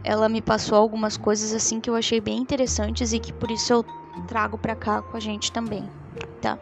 ela 0.03 0.27
me 0.29 0.41
passou 0.41 0.77
algumas 0.77 1.17
coisas 1.17 1.53
assim 1.53 1.79
que 1.79 1.89
eu 1.89 1.95
achei 1.95 2.19
bem 2.19 2.37
interessantes 2.39 3.13
e 3.13 3.19
que 3.19 3.31
por 3.31 3.51
isso 3.51 3.73
eu 3.73 3.85
trago 4.27 4.57
para 4.57 4.75
cá 4.75 5.01
com 5.01 5.17
a 5.17 5.19
gente 5.19 5.51
também, 5.51 5.89
tá? 6.41 6.57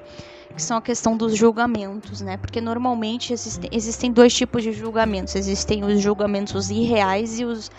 Que 0.56 0.62
são 0.62 0.78
a 0.78 0.82
questão 0.82 1.16
dos 1.16 1.36
julgamentos, 1.36 2.22
né? 2.22 2.38
Porque 2.38 2.60
normalmente 2.60 3.32
existem, 3.34 3.70
existem 3.72 4.12
dois 4.12 4.34
tipos 4.34 4.64
de 4.64 4.72
julgamentos. 4.72 5.36
Existem 5.36 5.84
os 5.84 6.02
julgamentos 6.02 6.70
irreais 6.72 7.40
e 7.40 7.46
os 7.46 7.70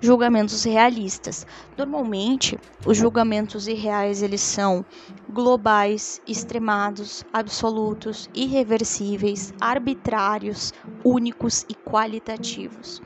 julgamentos 0.00 0.64
realistas. 0.64 1.46
Normalmente, 1.76 2.58
os 2.86 2.96
julgamentos 2.96 3.66
irreais 3.66 4.22
eles 4.22 4.40
são 4.40 4.84
globais, 5.28 6.20
extremados, 6.26 7.24
absolutos, 7.32 8.28
irreversíveis, 8.34 9.52
arbitrários, 9.60 10.72
únicos 11.04 11.64
e 11.68 11.74
qualitativos. 11.74 13.02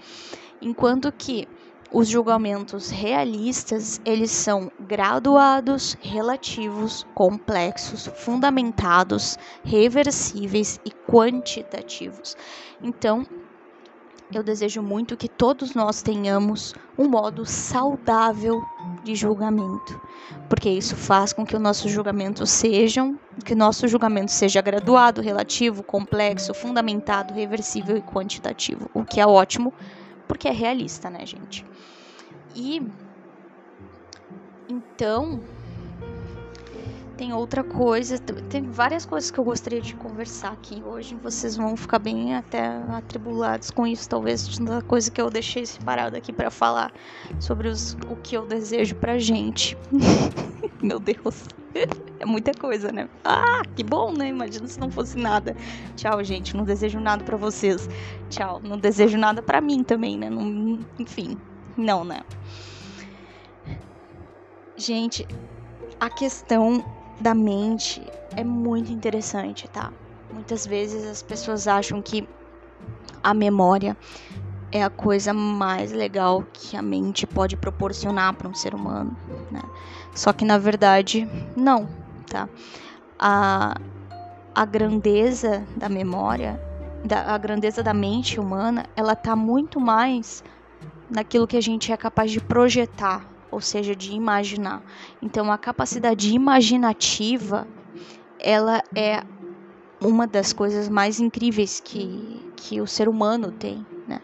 Enquanto 0.60 1.10
que 1.12 1.48
os 1.92 2.08
julgamentos 2.08 2.90
realistas, 2.90 4.00
eles 4.04 4.30
são 4.30 4.72
graduados, 4.80 5.96
relativos, 6.00 7.06
complexos, 7.14 8.06
fundamentados, 8.16 9.38
reversíveis 9.62 10.80
e 10.84 10.90
quantitativos. 10.90 12.36
Então, 12.82 13.26
eu 14.34 14.42
desejo 14.42 14.82
muito 14.82 15.14
que 15.14 15.28
todos 15.28 15.74
nós 15.74 16.00
tenhamos 16.00 16.74
um 16.96 17.06
modo 17.06 17.44
saudável 17.44 18.62
de 19.04 19.14
julgamento, 19.14 20.00
porque 20.48 20.70
isso 20.70 20.96
faz 20.96 21.34
com 21.34 21.44
que 21.44 21.54
o 21.54 21.60
nosso 21.60 21.86
julgamento 21.88 22.46
sejam, 22.46 23.18
que 23.44 23.54
nosso 23.54 23.86
julgamento 23.86 24.30
seja 24.30 24.62
graduado, 24.62 25.20
relativo, 25.20 25.82
complexo, 25.82 26.54
fundamentado, 26.54 27.34
reversível 27.34 27.94
e 27.94 28.00
quantitativo, 28.00 28.90
o 28.94 29.04
que 29.04 29.20
é 29.20 29.26
ótimo, 29.26 29.74
porque 30.32 30.48
é 30.48 30.50
realista, 30.50 31.10
né, 31.10 31.26
gente? 31.26 31.62
E 32.56 32.80
então 34.66 35.42
tem 37.18 37.34
outra 37.34 37.62
coisa, 37.62 38.18
tem 38.48 38.62
várias 38.70 39.04
coisas 39.04 39.30
que 39.30 39.38
eu 39.38 39.44
gostaria 39.44 39.82
de 39.82 39.94
conversar 39.94 40.52
aqui 40.52 40.82
hoje. 40.82 41.14
Vocês 41.16 41.54
vão 41.54 41.76
ficar 41.76 41.98
bem 41.98 42.34
até 42.34 42.66
atribulados 42.88 43.70
com 43.70 43.86
isso, 43.86 44.08
talvez 44.08 44.56
da 44.58 44.80
coisa 44.80 45.10
que 45.10 45.20
eu 45.20 45.28
deixei 45.28 45.66
separada 45.66 46.16
aqui 46.16 46.32
para 46.32 46.50
falar 46.50 46.94
sobre 47.38 47.68
os, 47.68 47.92
o 48.08 48.16
que 48.16 48.34
eu 48.34 48.46
desejo 48.46 48.94
pra 48.94 49.18
gente. 49.18 49.76
Meu 50.84 50.98
Deus. 50.98 51.44
É 52.18 52.26
muita 52.26 52.52
coisa, 52.52 52.92
né? 52.92 53.08
Ah, 53.24 53.62
que 53.74 53.82
bom, 53.82 54.12
né? 54.12 54.28
Imagina 54.28 54.66
se 54.66 54.78
não 54.78 54.90
fosse 54.90 55.16
nada. 55.16 55.56
Tchau, 55.96 56.22
gente. 56.22 56.56
Não 56.56 56.64
desejo 56.64 57.00
nada 57.00 57.24
para 57.24 57.36
vocês. 57.36 57.88
Tchau. 58.28 58.60
Não 58.62 58.78
desejo 58.78 59.16
nada 59.16 59.42
para 59.42 59.60
mim 59.60 59.82
também, 59.82 60.18
né? 60.18 60.28
Não, 60.28 60.80
enfim, 60.98 61.38
não, 61.76 62.04
né? 62.04 62.20
Gente, 64.76 65.26
a 65.98 66.10
questão 66.10 66.84
da 67.20 67.34
mente 67.34 68.02
é 68.36 68.44
muito 68.44 68.92
interessante, 68.92 69.68
tá? 69.68 69.92
Muitas 70.32 70.66
vezes 70.66 71.04
as 71.06 71.22
pessoas 71.22 71.68
acham 71.68 72.02
que 72.02 72.28
a 73.22 73.32
memória 73.32 73.96
é 74.72 74.82
a 74.82 74.90
coisa 74.90 75.34
mais 75.34 75.92
legal 75.92 76.42
que 76.52 76.76
a 76.76 76.82
mente 76.82 77.26
pode 77.26 77.56
proporcionar 77.56 78.34
para 78.34 78.48
um 78.48 78.54
ser 78.54 78.74
humano, 78.74 79.16
né? 79.50 79.60
Só 80.14 80.32
que 80.32 80.44
na 80.44 80.58
verdade 80.58 81.28
não, 81.56 81.88
tá? 82.26 82.48
A, 83.18 83.76
a 84.54 84.64
grandeza 84.64 85.66
da 85.76 85.88
memória, 85.88 86.60
da, 87.04 87.34
a 87.34 87.38
grandeza 87.38 87.82
da 87.82 87.94
mente 87.94 88.38
humana, 88.38 88.86
ela 88.94 89.16
tá 89.16 89.34
muito 89.34 89.80
mais 89.80 90.44
naquilo 91.10 91.46
que 91.46 91.56
a 91.56 91.60
gente 91.60 91.92
é 91.92 91.96
capaz 91.96 92.30
de 92.30 92.40
projetar, 92.40 93.26
ou 93.50 93.60
seja, 93.60 93.94
de 93.94 94.12
imaginar. 94.12 94.82
Então 95.20 95.50
a 95.50 95.58
capacidade 95.58 96.34
imaginativa, 96.34 97.66
ela 98.38 98.82
é 98.94 99.22
uma 100.00 100.26
das 100.26 100.52
coisas 100.52 100.88
mais 100.88 101.20
incríveis 101.20 101.80
que, 101.80 102.52
que 102.56 102.80
o 102.80 102.86
ser 102.86 103.08
humano 103.08 103.52
tem, 103.52 103.86
né? 104.06 104.20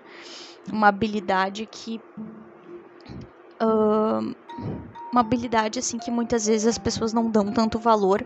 Uma 0.71 0.89
habilidade 0.89 1.67
que 1.67 2.01
uh, 3.63 4.35
uma 5.13 5.21
habilidade 5.21 5.79
assim 5.79 5.99
que 5.99 6.11
muitas 6.11 6.47
vezes 6.47 6.67
as 6.67 6.79
pessoas 6.79 7.13
não 7.13 7.31
dão 7.31 7.53
tanto 7.53 7.79
valor. 7.79 8.25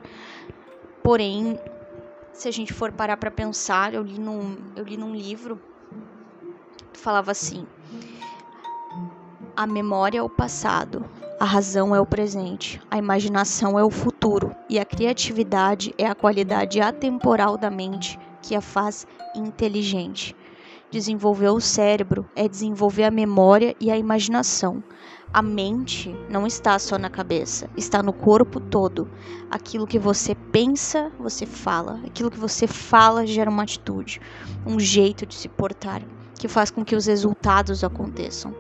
Porém, 1.03 1.59
se 2.33 2.49
a 2.49 2.51
gente 2.51 2.73
for 2.73 2.93
parar 2.93 3.17
para 3.17 3.31
pensar, 3.31 3.95
eu 3.95 4.03
li 4.03 4.19
num 4.19 4.57
eu 4.75 4.85
li 4.85 4.97
num 4.97 5.15
livro 5.15 5.61
que 6.93 6.99
falava 6.99 7.31
assim: 7.31 7.67
a 9.57 9.67
memória 9.67 10.19
é 10.19 10.23
o 10.23 10.29
passado, 10.29 11.05
a 11.39 11.45
razão 11.45 11.95
é 11.95 12.01
o 12.01 12.07
presente, 12.07 12.81
a 12.91 12.99
imaginação 12.99 13.79
é 13.79 13.85
o 13.85 13.91
futuro 13.91 14.55
e 14.69 14.79
a 14.79 14.85
criatividade 14.85 15.95
é 15.99 16.07
a 16.07 16.15
qualidade 16.15 16.81
atemporal 16.81 17.59
da 17.59 17.71
mente 17.71 18.19
que 18.41 18.55
a 18.55 18.61
faz 18.61 19.07
inteligente. 19.35 20.37
Desenvolver 20.91 21.49
o 21.49 21.61
cérebro 21.61 22.29
é 22.37 22.47
desenvolver 22.47 23.05
a 23.05 23.11
memória 23.11 23.75
e 23.81 23.91
a 23.91 23.97
imaginação. 23.97 24.83
A 25.35 25.41
mente 25.41 26.15
não 26.29 26.47
está 26.47 26.79
só 26.79 26.99
na 26.99 27.09
cabeça, 27.09 27.71
está 27.75 28.03
no 28.03 28.13
corpo 28.13 28.61
todo. 28.61 29.09
Aquilo 29.51 29.87
que 29.87 29.99
você 29.99 30.35
pensa, 30.35 31.11
você 31.19 31.47
fala. 31.47 32.01
Aquilo 32.05 32.31
que 32.31 32.39
você 32.39 32.67
fala 32.67 33.27
gera 33.27 33.49
uma 33.49 33.63
atitude, 33.63 34.21
um 34.67 34.79
jeito 34.79 35.25
de 35.25 35.35
se 35.35 35.49
portar, 35.49 36.03
que 36.39 36.49
faz 36.49 36.71
com 36.71 36.85
que 36.85 36.95
os 36.95 37.07
resultados 37.07 37.83
aconteçam. 37.83 38.55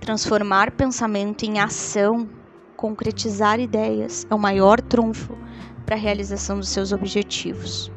Transformar 0.00 0.70
pensamento 0.70 1.44
em 1.44 1.58
ação, 1.58 2.26
concretizar 2.74 3.60
ideias, 3.60 4.26
é 4.30 4.34
o 4.34 4.38
maior 4.38 4.80
trunfo 4.80 5.36
para 5.84 5.94
a 5.94 5.98
realização 5.98 6.58
dos 6.58 6.70
seus 6.70 6.90
objetivos. 6.90 7.92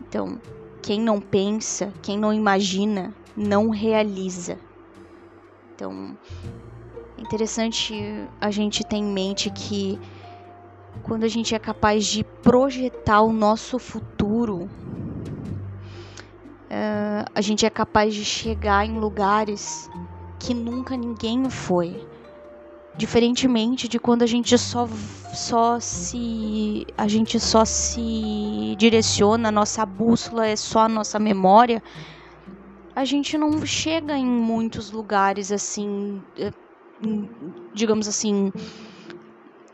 Então, 0.00 0.40
quem 0.82 1.00
não 1.00 1.20
pensa, 1.20 1.92
quem 2.02 2.18
não 2.18 2.32
imagina, 2.32 3.14
não 3.36 3.70
realiza. 3.70 4.58
Então, 5.74 6.16
é 7.18 7.20
interessante 7.20 7.94
a 8.40 8.48
gente 8.50 8.84
ter 8.84 8.96
em 8.96 9.04
mente 9.04 9.50
que 9.50 9.98
quando 11.02 11.24
a 11.24 11.28
gente 11.28 11.52
é 11.52 11.58
capaz 11.58 12.06
de 12.06 12.22
projetar 12.22 13.22
o 13.22 13.32
nosso 13.32 13.78
futuro, 13.80 14.70
uh, 16.70 17.24
a 17.34 17.40
gente 17.40 17.66
é 17.66 17.70
capaz 17.70 18.14
de 18.14 18.24
chegar 18.24 18.86
em 18.86 18.98
lugares 18.98 19.90
que 20.38 20.54
nunca 20.54 20.96
ninguém 20.96 21.50
foi. 21.50 22.06
Diferentemente 22.96 23.88
de 23.88 23.98
quando 23.98 24.22
a 24.22 24.26
gente 24.26 24.56
só, 24.56 24.86
só 25.34 25.80
se 25.80 26.86
a 26.96 27.08
gente 27.08 27.40
só 27.40 27.64
se 27.64 28.76
direciona, 28.78 29.48
a 29.48 29.52
nossa 29.52 29.84
bússola 29.84 30.46
é 30.46 30.54
só 30.54 30.80
a 30.80 30.88
nossa 30.88 31.18
memória, 31.18 31.82
a 32.94 33.04
gente 33.04 33.36
não 33.36 33.64
chega 33.66 34.16
em 34.16 34.26
muitos 34.26 34.90
lugares 34.90 35.50
assim, 35.50 36.22
eh, 36.38 36.52
digamos 37.72 38.06
assim, 38.06 38.52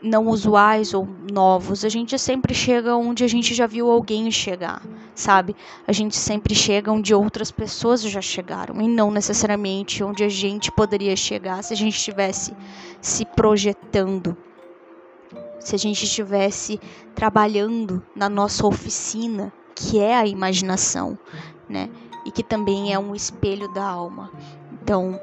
não 0.01 0.27
usuais 0.27 0.93
ou 0.93 1.07
novos. 1.31 1.85
A 1.85 1.89
gente 1.89 2.17
sempre 2.17 2.53
chega 2.53 2.95
onde 2.95 3.23
a 3.23 3.27
gente 3.27 3.53
já 3.53 3.67
viu 3.67 3.91
alguém 3.91 4.31
chegar, 4.31 4.81
sabe? 5.13 5.55
A 5.87 5.91
gente 5.91 6.15
sempre 6.17 6.55
chega 6.55 6.91
onde 6.91 7.13
outras 7.13 7.51
pessoas 7.51 8.01
já 8.01 8.21
chegaram 8.21 8.81
e 8.81 8.87
não 8.87 9.11
necessariamente 9.11 10.03
onde 10.03 10.23
a 10.23 10.29
gente 10.29 10.71
poderia 10.71 11.15
chegar 11.15 11.63
se 11.63 11.73
a 11.73 11.77
gente 11.77 11.95
estivesse 11.95 12.55
se 12.99 13.25
projetando. 13.25 14.35
Se 15.59 15.75
a 15.75 15.77
gente 15.77 16.05
estivesse 16.05 16.79
trabalhando 17.13 18.03
na 18.15 18.27
nossa 18.27 18.65
oficina, 18.65 19.53
que 19.75 19.99
é 19.99 20.15
a 20.15 20.25
imaginação, 20.25 21.17
né? 21.69 21.87
E 22.25 22.31
que 22.31 22.43
também 22.43 22.93
é 22.93 22.99
um 22.99 23.15
espelho 23.15 23.67
da 23.73 23.83
alma. 23.83 24.31
Então, 24.73 25.19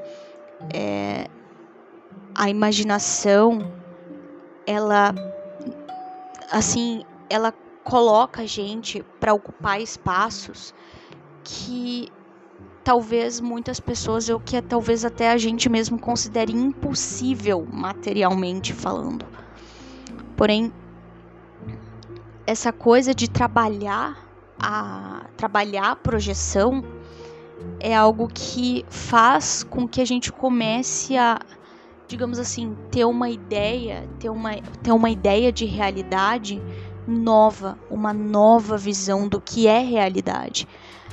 é, 0.72 1.28
a 2.34 2.48
imaginação 2.50 3.72
ela 4.66 5.14
assim, 6.50 7.04
ela 7.30 7.52
coloca 7.84 8.42
a 8.42 8.46
gente 8.46 9.02
para 9.18 9.32
ocupar 9.32 9.80
espaços 9.80 10.74
que 11.42 12.12
talvez 12.84 13.40
muitas 13.40 13.80
pessoas 13.80 14.28
ou 14.28 14.38
que 14.38 14.60
talvez 14.60 15.04
até 15.04 15.30
a 15.30 15.38
gente 15.38 15.68
mesmo 15.68 15.98
considere 15.98 16.52
impossível 16.52 17.66
materialmente 17.70 18.72
falando. 18.72 19.24
Porém, 20.36 20.72
essa 22.46 22.72
coisa 22.72 23.14
de 23.14 23.28
trabalhar 23.28 24.27
a 24.60 25.24
trabalhar 25.36 25.92
a 25.92 25.96
projeção 25.96 26.82
é 27.80 27.94
algo 27.94 28.28
que 28.28 28.84
faz 28.88 29.62
com 29.64 29.86
que 29.86 30.00
a 30.00 30.04
gente 30.04 30.32
comece 30.32 31.16
a 31.16 31.38
digamos 32.08 32.38
assim, 32.38 32.74
ter 32.90 33.04
uma 33.04 33.28
ideia, 33.28 34.08
ter 34.18 34.30
uma, 34.30 34.56
ter 34.82 34.92
uma 34.92 35.10
ideia 35.10 35.52
de 35.52 35.66
realidade 35.66 36.60
nova, 37.06 37.78
uma 37.90 38.14
nova 38.14 38.78
visão 38.78 39.28
do 39.28 39.40
que 39.40 39.68
é 39.68 39.80
realidade. 39.80 40.66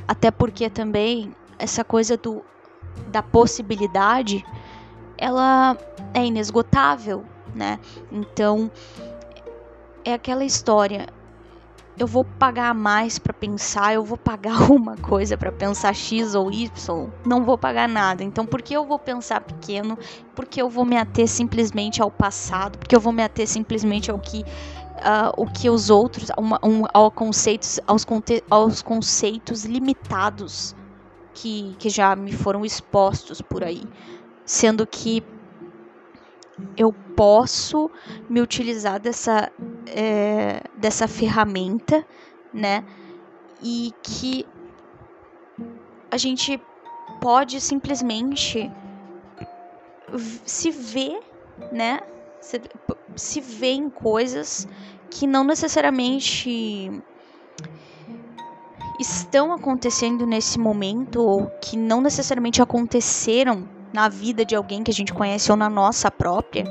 Até 0.08 0.32
porque 0.32 0.70
também 0.70 1.36
essa 1.60 1.84
coisa 1.84 2.16
do, 2.16 2.44
da 3.10 3.22
possibilidade, 3.22 4.44
ela 5.18 5.78
é 6.14 6.26
inesgotável, 6.26 7.26
né? 7.54 7.78
Então, 8.10 8.72
é 10.06 10.14
aquela 10.14 10.46
história, 10.46 11.08
eu 11.98 12.06
vou 12.06 12.26
pagar 12.26 12.74
mais 12.74 13.18
para 13.18 13.34
pensar, 13.34 13.94
eu 13.94 14.04
vou 14.04 14.18
pagar 14.18 14.70
uma 14.72 14.98
coisa 14.98 15.38
para 15.38 15.52
pensar 15.52 15.94
X 15.94 16.36
ou 16.36 16.52
Y, 16.52 17.10
não 17.26 17.44
vou 17.44 17.58
pagar 17.58 17.88
nada. 17.88 18.24
Então, 18.24 18.46
por 18.46 18.62
que 18.62 18.74
eu 18.74 18.86
vou 18.86 19.00
pensar 19.00 19.42
pequeno? 19.42 19.98
Por 20.36 20.46
que 20.46 20.62
eu 20.62 20.70
vou 20.70 20.86
me 20.86 20.98
ater 20.98 21.28
simplesmente 21.28 22.02
ao 22.02 22.12
passado? 22.12 22.78
Por 22.78 22.88
que 22.88 22.96
eu 22.96 23.00
vou 23.00 23.14
me 23.14 23.24
ater 23.24 23.48
simplesmente 23.48 24.12
ao 24.12 24.20
que 24.20 24.42
uh, 24.42 25.32
o 25.38 25.46
que 25.46 25.70
os 25.70 25.90
outros, 25.90 26.30
uma, 26.38 26.60
um, 26.64 26.84
ao 26.94 27.10
conceitos, 27.10 27.80
aos, 27.88 28.06
aos 28.50 28.82
conceitos 28.82 29.64
limitados 29.66 30.76
que, 31.34 31.76
que 31.80 31.90
já 31.90 32.16
me 32.16 32.32
foram 32.32 32.66
expostos 32.66 33.42
por 33.42 33.64
aí, 33.64 33.84
sendo 34.46 34.86
que 34.86 35.24
eu 36.78 36.94
posso 37.16 37.90
me 38.30 38.42
utilizar 38.42 39.00
dessa, 39.00 39.52
é, 39.88 40.62
dessa 40.78 41.08
ferramenta, 41.08 42.06
né? 42.54 42.84
E 43.62 43.94
que 44.04 44.46
a 46.12 46.18
gente 46.18 46.62
pode 47.22 47.60
simplesmente 47.60 48.72
se 50.46 50.72
ver, 50.72 51.20
né? 51.72 52.00
Se, 52.40 52.62
se 53.16 53.42
ver 53.42 53.74
em 53.74 53.90
coisas 53.90 54.68
que 55.10 55.26
não 55.26 55.44
necessariamente 55.44 56.92
estão 59.00 59.52
acontecendo 59.52 60.26
nesse 60.26 60.58
momento 60.58 61.22
ou 61.22 61.48
que 61.62 61.76
não 61.76 62.02
necessariamente 62.02 62.62
aconteceram 62.62 63.68
na 63.96 64.10
vida 64.10 64.44
de 64.44 64.54
alguém 64.54 64.84
que 64.84 64.92
a 64.92 64.94
gente 64.94 65.14
conhece 65.14 65.50
ou 65.50 65.58
na 65.58 65.70
nossa 65.70 66.12
própria, 66.12 66.66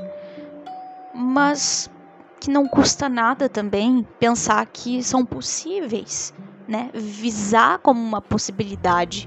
mas 1.15 1.91
que 2.39 2.51
não 2.51 2.69
custa 2.69 3.09
nada 3.09 3.49
também 3.49 4.07
pensar 4.21 4.67
que 4.67 5.03
são 5.03 5.25
possíveis, 5.25 6.35
né? 6.69 6.91
Visar 6.93 7.79
como 7.79 7.99
uma 7.99 8.21
possibilidade 8.21 9.27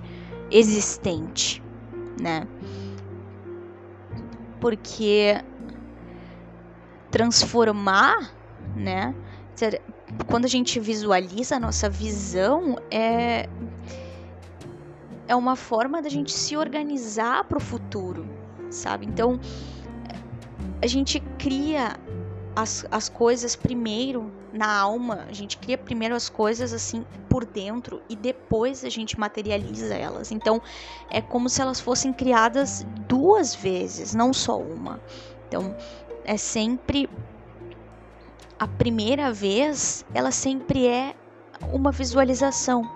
existente, 0.52 1.64
né? 2.22 2.48
Porque 4.62 5.44
transformar, 7.10 8.32
né? 8.76 9.16
Quando 10.28 10.46
a 10.46 10.50
gente 10.50 10.80
visualiza 10.80 11.56
a 11.56 11.60
nossa 11.60 11.90
visão, 11.90 12.78
é 12.92 13.50
é 15.28 15.36
uma 15.36 15.56
forma 15.56 16.02
da 16.02 16.10
gente 16.10 16.32
se 16.32 16.56
organizar 16.56 17.44
para 17.44 17.58
o 17.58 17.62
futuro, 17.62 18.28
sabe? 18.70 19.06
Então, 19.06 19.40
a 20.82 20.88
gente 20.88 21.20
cria 21.38 21.98
as, 22.56 22.86
as 22.90 23.08
coisas 23.08 23.56
primeiro 23.56 24.32
na 24.52 24.80
alma, 24.80 25.26
a 25.30 25.34
gente 25.34 25.58
cria 25.58 25.78
primeiro 25.78 26.16
as 26.16 26.28
coisas 26.28 26.74
assim 26.74 27.06
por 27.30 27.46
dentro 27.46 28.02
e 28.10 28.16
depois 28.16 28.84
a 28.84 28.90
gente 28.90 29.20
materializa 29.20 29.94
elas. 29.94 30.32
Então 30.32 30.60
é 31.10 31.22
como 31.22 31.50
se 31.50 31.62
elas 31.62 31.80
fossem 31.80 32.12
criadas 32.12 32.86
duas 33.08 33.54
vezes, 33.54 34.16
não 34.16 34.34
só 34.34 34.58
uma. 34.60 35.00
Então 35.48 35.76
é 36.26 36.36
sempre 36.36 37.08
a 38.60 38.68
primeira 38.68 39.32
vez, 39.32 40.04
ela 40.14 40.32
sempre 40.32 40.88
é 40.88 41.16
uma 41.72 41.92
visualização. 41.92 42.90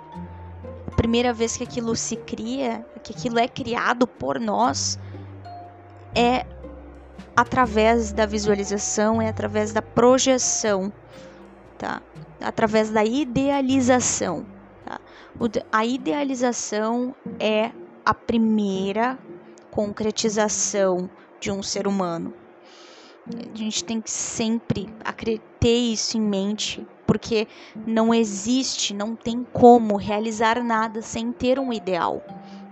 Primeira 1.01 1.33
vez 1.33 1.57
que 1.57 1.63
aquilo 1.63 1.95
se 1.95 2.15
cria, 2.15 2.85
que 3.03 3.11
aquilo 3.11 3.39
é 3.39 3.47
criado 3.47 4.05
por 4.05 4.39
nós, 4.39 4.99
é 6.13 6.45
através 7.35 8.11
da 8.11 8.27
visualização, 8.27 9.19
é 9.19 9.27
através 9.27 9.73
da 9.73 9.81
projeção 9.81 10.93
tá? 11.81 11.99
Através 12.39 12.91
da 12.91 13.03
idealização. 13.03 14.45
Tá? 14.85 15.01
A 15.71 15.83
idealização 15.83 17.15
é 17.39 17.71
a 18.05 18.13
primeira 18.13 19.17
concretização 19.71 21.09
de 21.39 21.51
um 21.51 21.63
ser 21.63 21.87
humano. 21.87 22.31
A 23.27 23.57
gente 23.57 23.83
tem 23.83 24.01
que 24.01 24.09
sempre 24.09 24.89
ter 25.59 25.77
isso 25.77 26.17
em 26.17 26.21
mente, 26.21 26.85
porque 27.05 27.47
não 27.85 28.13
existe, 28.13 28.93
não 28.93 29.15
tem 29.15 29.45
como 29.53 29.95
realizar 29.95 30.63
nada 30.63 31.01
sem 31.01 31.31
ter 31.31 31.59
um 31.59 31.71
ideal. 31.71 32.23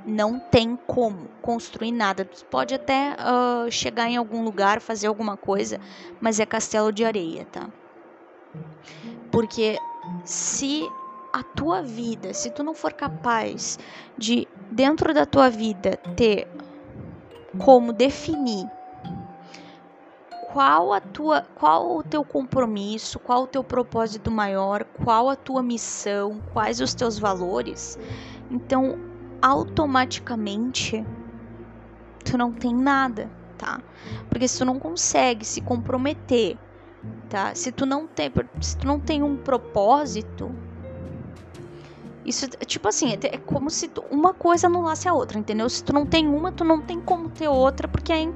Não 0.05 0.39
tem 0.39 0.75
como 0.87 1.27
construir 1.41 1.91
nada. 1.91 2.27
Você 2.31 2.43
pode 2.45 2.73
até 2.73 3.15
uh, 3.15 3.69
chegar 3.71 4.09
em 4.09 4.17
algum 4.17 4.43
lugar, 4.43 4.81
fazer 4.81 5.05
alguma 5.05 5.37
coisa, 5.37 5.79
mas 6.19 6.39
é 6.39 6.45
castelo 6.45 6.91
de 6.91 7.05
areia, 7.05 7.45
tá? 7.51 7.69
Porque 9.31 9.77
se 10.23 10.89
a 11.31 11.43
tua 11.43 11.83
vida, 11.83 12.33
se 12.33 12.49
tu 12.49 12.63
não 12.63 12.73
for 12.73 12.93
capaz 12.93 13.77
de 14.17 14.47
dentro 14.71 15.13
da 15.13 15.27
tua 15.27 15.49
vida 15.49 15.97
ter 16.15 16.47
como 17.59 17.93
definir 17.93 18.67
qual 20.51 20.93
a 20.93 20.99
tua, 20.99 21.41
qual 21.55 21.97
o 21.97 22.03
teu 22.03 22.23
compromisso, 22.23 23.19
qual 23.19 23.43
o 23.43 23.47
teu 23.47 23.63
propósito 23.63 24.31
maior, 24.31 24.83
qual 25.03 25.29
a 25.29 25.35
tua 25.35 25.61
missão, 25.61 26.41
quais 26.53 26.79
os 26.79 26.93
teus 26.93 27.17
valores, 27.19 27.97
então 28.49 28.97
automaticamente 29.41 31.05
tu 32.25 32.37
não 32.37 32.51
tem 32.51 32.75
nada, 32.75 33.29
tá? 33.57 33.81
Porque 34.29 34.47
se 34.47 34.57
tu 34.57 34.65
não 34.65 34.79
consegue 34.79 35.45
se 35.45 35.61
comprometer 35.61 36.57
tá? 37.29 37.53
Se 37.55 37.71
tu 37.71 37.85
não 37.85 38.07
tem, 38.07 38.31
se 38.61 38.77
tu 38.77 38.87
não 38.87 38.99
tem 38.99 39.23
um 39.23 39.37
propósito, 39.37 40.51
isso 42.29 42.47
tipo 42.47 42.87
assim, 42.87 43.13
é, 43.13 43.35
é 43.35 43.37
como 43.39 43.71
se 43.71 43.89
uma 44.11 44.33
coisa 44.33 44.67
anulasse 44.67 45.09
a 45.09 45.13
outra, 45.13 45.39
entendeu? 45.39 45.67
Se 45.67 45.83
tu 45.83 45.91
não 45.91 46.05
tem 46.05 46.27
uma, 46.27 46.51
tu 46.51 46.63
não 46.63 46.79
tem 46.79 47.01
como 47.01 47.27
ter 47.27 47.47
outra, 47.47 47.87
porque 47.87 48.13
é, 48.13 48.29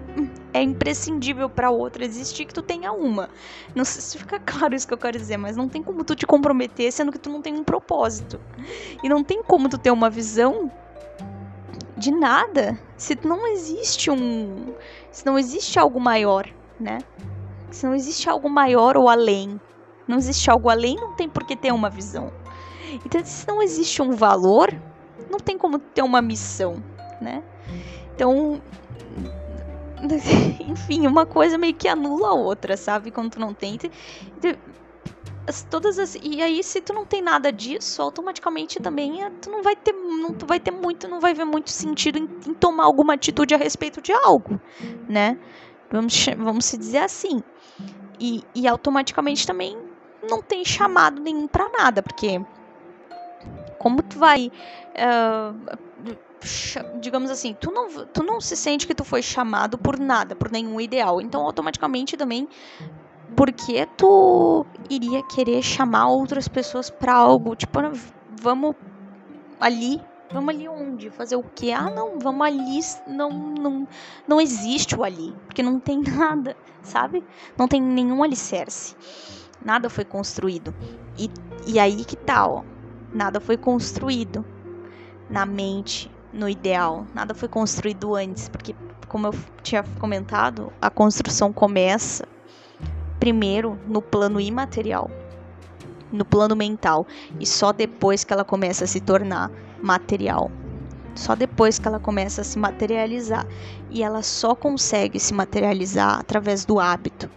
é 0.51 0.63
imprescindível 0.63 1.47
para 1.47 1.69
outra 1.69 2.03
existir 2.03 2.45
que 2.45 2.53
tu 2.53 2.63
tenha 2.63 2.91
uma. 2.91 3.29
Não 3.75 3.85
sei 3.85 4.01
se 4.01 4.17
fica 4.17 4.39
claro 4.43 4.73
isso 4.73 4.87
que 4.87 4.93
eu 4.93 4.97
quero 4.97 5.17
dizer, 5.17 5.37
mas 5.37 5.55
não 5.55 5.69
tem 5.69 5.83
como 5.83 6.03
tu 6.03 6.15
te 6.15 6.25
comprometer 6.25 6.91
sendo 6.91 7.11
que 7.11 7.19
tu 7.19 7.29
não 7.29 7.41
tem 7.41 7.53
um 7.53 7.63
propósito. 7.63 8.39
E 9.03 9.07
não 9.07 9.23
tem 9.23 9.43
como 9.43 9.69
tu 9.69 9.77
ter 9.77 9.91
uma 9.91 10.09
visão 10.09 10.71
de 11.95 12.11
nada 12.11 12.79
se 12.97 13.17
não 13.23 13.45
existe 13.47 14.09
um, 14.09 14.73
se 15.11 15.23
não 15.23 15.37
existe 15.37 15.77
algo 15.77 15.99
maior, 15.99 16.49
né? 16.79 16.97
Se 17.69 17.85
não 17.85 17.93
existe 17.93 18.27
algo 18.27 18.49
maior 18.49 18.97
ou 18.97 19.07
além, 19.07 19.61
não 20.07 20.17
existe 20.17 20.49
algo 20.49 20.69
além, 20.69 20.95
não 20.95 21.13
tem 21.13 21.29
por 21.29 21.45
que 21.45 21.55
ter 21.55 21.71
uma 21.71 21.89
visão. 21.89 22.31
Então, 23.05 23.23
se 23.23 23.47
não 23.47 23.61
existe 23.61 24.01
um 24.01 24.11
valor, 24.11 24.73
não 25.29 25.39
tem 25.39 25.57
como 25.57 25.79
ter 25.79 26.01
uma 26.01 26.21
missão, 26.21 26.75
né? 27.21 27.43
Então, 28.15 28.61
enfim, 30.67 31.07
uma 31.07 31.25
coisa 31.25 31.57
meio 31.57 31.73
que 31.73 31.87
anula 31.87 32.29
a 32.29 32.33
outra, 32.33 32.77
sabe? 32.77 33.11
Quando 33.11 33.31
tu 33.31 33.39
não 33.39 33.53
tem. 33.53 33.77
Todas 35.69 35.99
as, 35.99 36.15
e 36.15 36.41
aí, 36.41 36.63
se 36.63 36.79
tu 36.79 36.93
não 36.93 37.05
tem 37.05 37.21
nada 37.21 37.51
disso, 37.51 38.01
automaticamente 38.01 38.79
também 38.79 39.23
é, 39.23 39.29
tu 39.29 39.49
não 39.49 39.61
vai 39.61 39.75
ter, 39.75 39.91
não 39.91 40.33
tu 40.33 40.45
vai 40.45 40.57
ter 40.59 40.71
muito, 40.71 41.05
não 41.07 41.19
vai 41.19 41.33
ver 41.33 41.43
muito 41.43 41.69
sentido 41.69 42.17
em, 42.17 42.29
em 42.47 42.53
tomar 42.53 42.85
alguma 42.85 43.15
atitude 43.15 43.53
a 43.53 43.57
respeito 43.57 44.01
de 44.01 44.13
algo, 44.13 44.59
né? 45.07 45.37
Vamos, 45.91 46.25
vamos 46.37 46.65
se 46.65 46.77
dizer 46.77 46.99
assim. 46.99 47.43
E, 48.19 48.41
e 48.55 48.67
automaticamente 48.67 49.45
também 49.45 49.77
não 50.29 50.41
tem 50.41 50.63
chamado 50.63 51.21
nenhum 51.21 51.47
para 51.47 51.69
nada, 51.69 52.01
porque 52.01 52.41
como 53.83 54.01
tu 54.01 54.17
vai. 54.17 54.49
Uh, 54.95 56.33
digamos 56.99 57.29
assim, 57.29 57.55
tu 57.59 57.71
não, 57.71 57.87
tu 58.07 58.23
não 58.23 58.41
se 58.41 58.55
sente 58.55 58.87
que 58.87 58.95
tu 58.95 59.03
foi 59.03 59.21
chamado 59.21 59.77
por 59.77 59.99
nada, 59.99 60.35
por 60.35 60.49
nenhum 60.49 60.79
ideal. 60.79 61.21
Então, 61.21 61.41
automaticamente 61.41 62.17
também, 62.17 62.47
porque 63.35 63.85
tu 63.97 64.65
iria 64.89 65.21
querer 65.23 65.61
chamar 65.61 66.07
outras 66.07 66.47
pessoas 66.47 66.89
para 66.89 67.13
algo? 67.13 67.55
Tipo, 67.55 67.79
vamos 68.41 68.75
ali 69.59 70.01
Vamos 70.33 70.49
ali 70.55 70.67
onde? 70.67 71.11
Fazer 71.11 71.35
o 71.35 71.43
quê? 71.43 71.71
Ah, 71.71 71.91
não, 71.91 72.17
vamos 72.17 72.47
ali. 72.47 72.79
Não, 73.05 73.29
não, 73.29 73.87
não 74.27 74.41
existe 74.41 74.95
o 74.95 75.03
ali, 75.03 75.31
porque 75.45 75.61
não 75.61 75.79
tem 75.79 76.01
nada, 76.09 76.57
sabe? 76.81 77.23
Não 77.55 77.67
tem 77.67 77.79
nenhum 77.79 78.23
alicerce. 78.23 78.95
Nada 79.63 79.91
foi 79.91 80.03
construído. 80.03 80.73
E, 81.19 81.29
e 81.67 81.79
aí 81.79 82.03
que 82.03 82.15
tal? 82.15 82.61
Tá, 82.61 82.72
nada 83.13 83.39
foi 83.39 83.57
construído 83.57 84.45
na 85.29 85.45
mente, 85.45 86.11
no 86.31 86.49
ideal. 86.49 87.05
Nada 87.13 87.33
foi 87.33 87.47
construído 87.47 88.15
antes, 88.15 88.49
porque, 88.49 88.75
como 89.07 89.27
eu 89.27 89.35
tinha 89.61 89.83
comentado, 89.99 90.71
a 90.81 90.89
construção 90.89 91.53
começa 91.53 92.27
primeiro 93.19 93.77
no 93.87 94.01
plano 94.01 94.39
imaterial, 94.39 95.09
no 96.11 96.25
plano 96.25 96.55
mental, 96.55 97.07
e 97.39 97.45
só 97.45 97.71
depois 97.71 98.23
que 98.23 98.33
ela 98.33 98.43
começa 98.43 98.83
a 98.83 98.87
se 98.87 98.99
tornar 98.99 99.49
material. 99.81 100.51
Só 101.15 101.35
depois 101.35 101.77
que 101.77 101.87
ela 101.87 101.99
começa 101.99 102.41
a 102.41 102.43
se 102.43 102.57
materializar. 102.57 103.45
E 103.91 104.01
ela 104.01 104.23
só 104.23 104.55
consegue 104.55 105.19
se 105.19 105.33
materializar 105.33 106.19
através 106.19 106.65
do 106.65 106.79
hábito. 106.79 107.29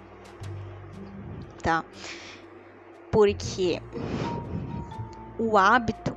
Tá? 1.63 1.85
Porque 3.11 3.83
o 5.39 5.57
hábito 5.57 6.17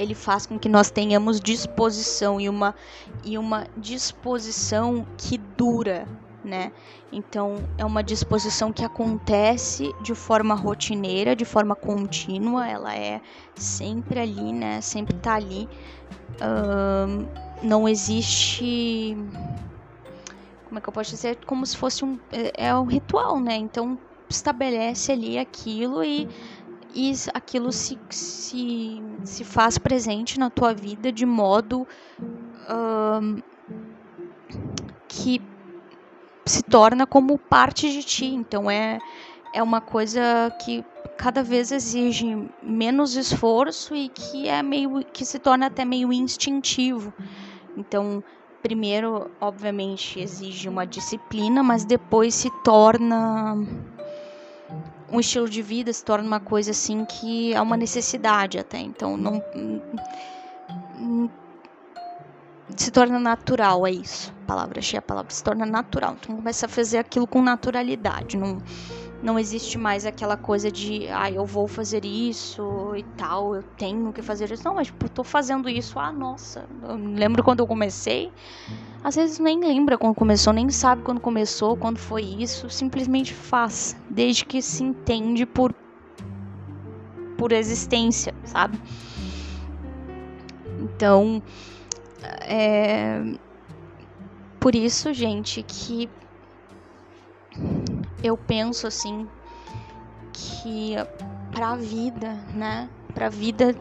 ele 0.00 0.14
faz 0.14 0.46
com 0.46 0.58
que 0.58 0.68
nós 0.68 0.90
tenhamos 0.90 1.38
disposição 1.38 2.40
e 2.40 2.48
uma, 2.48 2.74
e 3.22 3.36
uma 3.36 3.66
disposição 3.76 5.06
que 5.18 5.36
dura, 5.36 6.08
né? 6.42 6.72
Então, 7.12 7.56
é 7.76 7.84
uma 7.84 8.02
disposição 8.02 8.72
que 8.72 8.82
acontece 8.82 9.92
de 10.02 10.14
forma 10.14 10.54
rotineira, 10.54 11.36
de 11.36 11.44
forma 11.44 11.74
contínua, 11.74 12.66
ela 12.66 12.96
é 12.96 13.20
sempre 13.54 14.20
ali, 14.20 14.54
né? 14.54 14.80
Sempre 14.80 15.14
tá 15.16 15.34
ali. 15.34 15.68
Um, 16.40 17.26
não 17.62 17.86
existe. 17.86 19.14
Como 20.66 20.78
é 20.78 20.80
que 20.80 20.88
eu 20.88 20.92
posso 20.94 21.10
dizer? 21.10 21.44
Como 21.44 21.66
se 21.66 21.76
fosse 21.76 22.06
um. 22.06 22.18
É, 22.32 22.68
é 22.68 22.74
um 22.74 22.86
ritual, 22.86 23.38
né? 23.38 23.56
Então, 23.56 23.98
estabelece 24.30 25.12
ali 25.12 25.38
aquilo 25.38 26.02
e, 26.04 26.28
e 26.94 27.12
aquilo 27.32 27.72
se, 27.72 27.98
se, 28.10 29.02
se 29.24 29.44
faz 29.44 29.78
presente 29.78 30.38
na 30.38 30.50
tua 30.50 30.74
vida 30.74 31.12
de 31.12 31.26
modo. 31.26 31.86
Que 35.08 35.42
se 36.46 36.62
torna 36.62 37.06
como 37.06 37.38
parte 37.38 37.90
de 37.90 38.02
ti. 38.02 38.26
Então 38.26 38.70
é, 38.70 38.98
é 39.54 39.62
uma 39.62 39.80
coisa 39.80 40.20
que 40.64 40.84
cada 41.16 41.42
vez 41.42 41.70
exige 41.70 42.48
menos 42.62 43.14
esforço 43.14 43.94
e 43.94 44.08
que 44.08 44.48
é 44.48 44.62
meio 44.62 45.04
que 45.12 45.24
se 45.24 45.38
torna 45.38 45.66
até 45.66 45.84
meio 45.84 46.12
instintivo. 46.12 47.12
Então, 47.76 48.22
primeiro, 48.62 49.30
obviamente, 49.40 50.18
exige 50.18 50.68
uma 50.68 50.86
disciplina, 50.86 51.62
mas 51.62 51.84
depois 51.84 52.34
se 52.34 52.50
torna 52.62 53.56
um 55.10 55.20
estilo 55.20 55.48
de 55.48 55.62
vida, 55.62 55.92
se 55.92 56.04
torna 56.04 56.26
uma 56.26 56.40
coisa 56.40 56.70
assim 56.70 57.04
que 57.04 57.52
é 57.52 57.60
uma 57.60 57.76
necessidade 57.76 58.58
até. 58.58 58.78
Então, 58.78 59.16
não 59.16 59.42
se 62.76 62.90
torna 62.90 63.18
natural, 63.18 63.86
é 63.86 63.90
isso. 63.90 64.32
A 64.44 64.46
palavra, 64.46 64.78
achei 64.78 64.98
a 64.98 65.02
palavra, 65.02 65.30
se 65.32 65.42
torna 65.42 65.66
natural. 65.66 66.16
Então 66.20 66.36
começa 66.36 66.66
a 66.66 66.68
fazer 66.68 66.98
aquilo 66.98 67.26
com 67.26 67.42
naturalidade. 67.42 68.36
Não, 68.36 68.58
não 69.22 69.38
existe 69.38 69.76
mais 69.78 70.06
aquela 70.06 70.36
coisa 70.36 70.70
de, 70.70 71.08
ah, 71.08 71.30
eu 71.30 71.44
vou 71.44 71.68
fazer 71.68 72.04
isso 72.04 72.94
e 72.96 73.02
tal, 73.16 73.54
eu 73.54 73.62
tenho 73.62 74.12
que 74.12 74.22
fazer 74.22 74.50
isso. 74.50 74.64
Não, 74.64 74.74
mas 74.74 74.86
tipo, 74.86 75.08
tô 75.08 75.22
fazendo 75.22 75.68
isso, 75.68 75.98
ah, 75.98 76.12
nossa, 76.12 76.66
eu 76.82 76.96
lembro 76.96 77.42
quando 77.42 77.60
eu 77.60 77.66
comecei. 77.66 78.32
Às 79.02 79.16
vezes 79.16 79.38
nem 79.38 79.60
lembra 79.60 79.96
quando 79.96 80.14
começou, 80.14 80.52
nem 80.52 80.68
sabe 80.70 81.02
quando 81.02 81.20
começou, 81.20 81.76
quando 81.76 81.98
foi 81.98 82.22
isso, 82.22 82.68
simplesmente 82.68 83.32
faz, 83.32 83.96
desde 84.08 84.44
que 84.44 84.60
se 84.62 84.82
entende 84.82 85.46
por 85.46 85.74
por 87.36 87.52
existência, 87.52 88.34
sabe? 88.44 88.78
Então, 90.78 91.42
é 92.42 93.22
por 94.60 94.74
isso, 94.74 95.14
gente, 95.14 95.62
que 95.62 96.10
eu 98.22 98.36
penso 98.36 98.86
assim 98.86 99.28
que 100.32 100.94
para 101.52 101.72
a 101.72 101.76
vida, 101.76 102.32
né? 102.54 102.88
Para 103.14 103.26
a 103.26 103.30
vida 103.30 103.74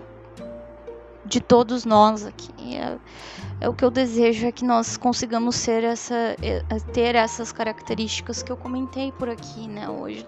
de 1.25 1.39
todos 1.39 1.86
nós 1.86 2.25
aqui. 2.25 2.75
É, 2.75 2.97
é, 3.62 3.69
o 3.69 3.73
que 3.73 3.86
eu 3.86 3.91
desejo 3.91 4.47
é 4.47 4.52
que 4.52 4.65
nós 4.65 4.97
consigamos 4.97 5.56
ser 5.56 5.84
essa, 5.84 6.15
é, 6.41 6.63
é, 6.69 6.80
ter 6.91 7.15
essas 7.15 7.52
características 7.52 8.41
que 8.41 8.52
eu 8.52 8.58
comentei 8.58 9.12
por 9.12 9.30
aqui, 9.30 9.67
né? 9.67 9.89
Hoje, 9.89 10.25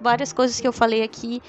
várias 0.00 0.32
coisas 0.32 0.60
que 0.60 0.66
eu 0.66 0.72
falei 0.72 1.02
aqui, 1.02 1.42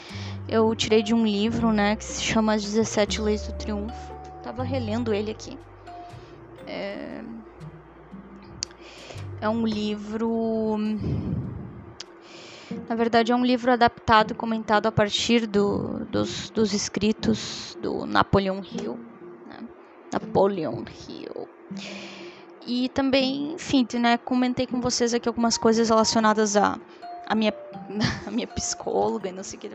eu 0.47 0.73
tirei 0.75 1.01
de 1.01 1.13
um 1.13 1.25
livro, 1.25 1.71
né? 1.71 1.95
Que 1.95 2.03
se 2.03 2.21
chama 2.21 2.53
As 2.53 2.63
17 2.63 3.21
Leis 3.21 3.47
do 3.47 3.53
Triunfo. 3.53 4.13
Tava 4.43 4.63
relendo 4.63 5.13
ele 5.13 5.31
aqui. 5.31 5.57
É, 6.67 7.21
é 9.41 9.49
um 9.49 9.65
livro 9.65 10.77
na 12.87 12.95
verdade, 12.95 13.31
é 13.31 13.35
um 13.35 13.45
livro 13.45 13.71
adaptado 13.71 14.31
e 14.31 14.33
comentado 14.33 14.87
a 14.87 14.91
partir 14.91 15.47
do, 15.47 16.05
dos, 16.05 16.49
dos 16.49 16.73
escritos 16.73 17.77
do 17.81 18.05
Napoleon 18.05 18.61
Hill. 18.61 18.99
Né? 19.47 19.67
Napoleon 20.11 20.83
Hill. 21.07 21.47
E 22.65 22.89
também, 22.89 23.53
enfim, 23.53 23.87
né, 23.99 24.17
comentei 24.17 24.67
com 24.67 24.79
vocês 24.79 25.13
aqui 25.13 25.27
algumas 25.27 25.57
coisas 25.57 25.89
relacionadas 25.89 26.55
a, 26.55 26.77
a 27.27 27.35
minha, 27.35 27.53
a 28.27 28.31
minha 28.31 28.47
psicóloga 28.47 29.29
e 29.29 29.31
não 29.31 29.43
sei 29.43 29.57
o 29.57 29.61
que. 29.61 29.69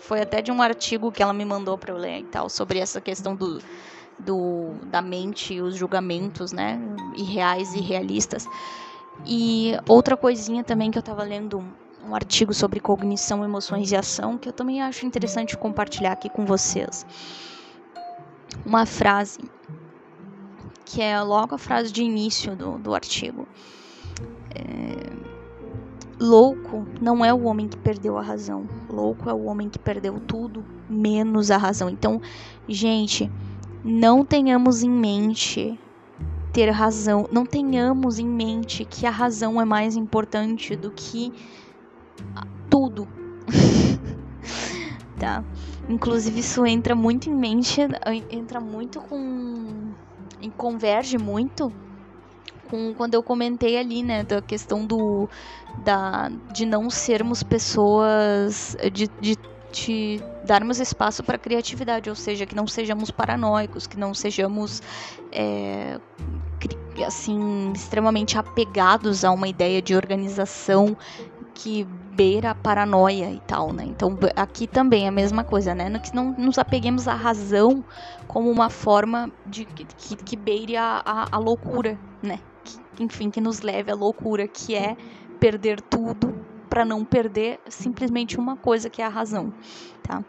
Foi 0.00 0.20
até 0.20 0.40
de 0.40 0.50
um 0.50 0.62
artigo 0.62 1.12
que 1.12 1.22
ela 1.22 1.32
me 1.32 1.44
mandou 1.44 1.76
para 1.76 1.92
eu 1.92 1.98
ler 1.98 2.20
e 2.20 2.24
tal, 2.24 2.48
sobre 2.48 2.78
essa 2.78 3.00
questão 3.00 3.34
do, 3.34 3.60
do, 4.18 4.70
da 4.86 5.02
mente 5.02 5.54
e 5.54 5.60
os 5.60 5.76
julgamentos, 5.76 6.52
né, 6.52 6.80
irreais 7.16 7.74
e 7.74 7.80
realistas. 7.80 8.46
E 9.26 9.72
outra 9.88 10.16
coisinha 10.16 10.62
também 10.62 10.90
que 10.90 10.98
eu 10.98 11.00
estava 11.00 11.24
lendo 11.24 11.64
um 12.08 12.14
artigo 12.14 12.54
sobre 12.54 12.80
cognição, 12.80 13.44
emoções 13.44 13.92
e 13.92 13.96
ação 13.96 14.38
que 14.38 14.48
eu 14.48 14.52
também 14.52 14.80
acho 14.80 15.04
interessante 15.04 15.56
compartilhar 15.56 16.12
aqui 16.12 16.30
com 16.30 16.46
vocês. 16.46 17.06
Uma 18.64 18.86
frase 18.86 19.38
que 20.84 21.02
é 21.02 21.20
logo 21.20 21.54
a 21.54 21.58
frase 21.58 21.92
de 21.92 22.02
início 22.02 22.56
do, 22.56 22.78
do 22.78 22.94
artigo. 22.94 23.46
É, 24.54 25.12
louco 26.18 26.86
não 26.98 27.22
é 27.22 27.32
o 27.32 27.44
homem 27.44 27.68
que 27.68 27.76
perdeu 27.76 28.16
a 28.16 28.22
razão. 28.22 28.66
Louco 28.88 29.28
é 29.28 29.34
o 29.34 29.44
homem 29.44 29.68
que 29.68 29.78
perdeu 29.78 30.18
tudo 30.18 30.64
menos 30.88 31.50
a 31.50 31.58
razão. 31.58 31.90
Então, 31.90 32.22
gente, 32.66 33.30
não 33.84 34.24
tenhamos 34.24 34.82
em 34.82 34.90
mente 34.90 35.78
ter 36.54 36.70
razão. 36.70 37.28
Não 37.30 37.44
tenhamos 37.44 38.18
em 38.18 38.26
mente 38.26 38.86
que 38.86 39.04
a 39.04 39.10
razão 39.10 39.60
é 39.60 39.66
mais 39.66 39.94
importante 39.94 40.74
do 40.74 40.90
que 40.90 41.32
tudo. 42.70 43.08
tá? 45.18 45.44
Inclusive 45.88 46.40
isso 46.40 46.66
entra 46.66 46.94
muito 46.94 47.28
em 47.28 47.34
mente, 47.34 47.80
entra 48.30 48.60
muito 48.60 49.00
com 49.00 49.92
e 50.40 50.48
converge 50.50 51.18
muito 51.18 51.72
com 52.70 52.94
quando 52.94 53.14
eu 53.14 53.22
comentei 53.22 53.78
ali, 53.78 54.02
né, 54.02 54.22
da 54.22 54.40
questão 54.40 54.84
do 54.84 55.28
da 55.84 56.30
de 56.52 56.66
não 56.66 56.90
sermos 56.90 57.42
pessoas 57.42 58.76
de, 58.92 59.08
de, 59.20 59.36
de 59.72 60.22
darmos 60.44 60.78
espaço 60.78 61.22
para 61.22 61.38
criatividade, 61.38 62.08
ou 62.08 62.16
seja, 62.16 62.46
que 62.46 62.54
não 62.54 62.66
sejamos 62.66 63.10
paranoicos, 63.10 63.86
que 63.86 63.98
não 63.98 64.14
sejamos 64.14 64.82
é, 65.32 65.98
assim 67.06 67.72
extremamente 67.74 68.36
apegados 68.38 69.24
a 69.24 69.30
uma 69.30 69.48
ideia 69.48 69.80
de 69.80 69.94
organização 69.94 70.96
que 71.54 71.86
beira 72.18 72.50
a 72.50 72.54
paranoia 72.54 73.30
e 73.30 73.38
tal, 73.46 73.72
né? 73.72 73.84
Então 73.84 74.18
aqui 74.34 74.66
também 74.66 75.04
é 75.04 75.08
a 75.08 75.12
mesma 75.12 75.44
coisa, 75.44 75.72
né? 75.72 75.88
Que 76.00 76.12
não 76.12 76.32
nos 76.32 76.58
apeguemos 76.58 77.06
à 77.06 77.14
razão 77.14 77.84
como 78.26 78.50
uma 78.50 78.68
forma 78.68 79.30
de 79.46 79.64
que, 79.64 80.16
que 80.16 80.36
beire 80.36 80.76
a, 80.76 81.00
a, 81.04 81.28
a 81.30 81.38
loucura, 81.38 81.96
né? 82.20 82.40
Que, 82.64 83.04
enfim, 83.04 83.30
que 83.30 83.40
nos 83.40 83.60
leve 83.60 83.92
à 83.92 83.94
loucura, 83.94 84.48
que 84.48 84.74
é 84.74 84.96
perder 85.38 85.80
tudo 85.80 86.34
para 86.68 86.84
não 86.84 87.04
perder 87.04 87.60
simplesmente 87.68 88.36
uma 88.36 88.56
coisa 88.56 88.90
que 88.90 89.00
é 89.00 89.04
a 89.04 89.08
razão, 89.08 89.54
tá? 90.02 90.24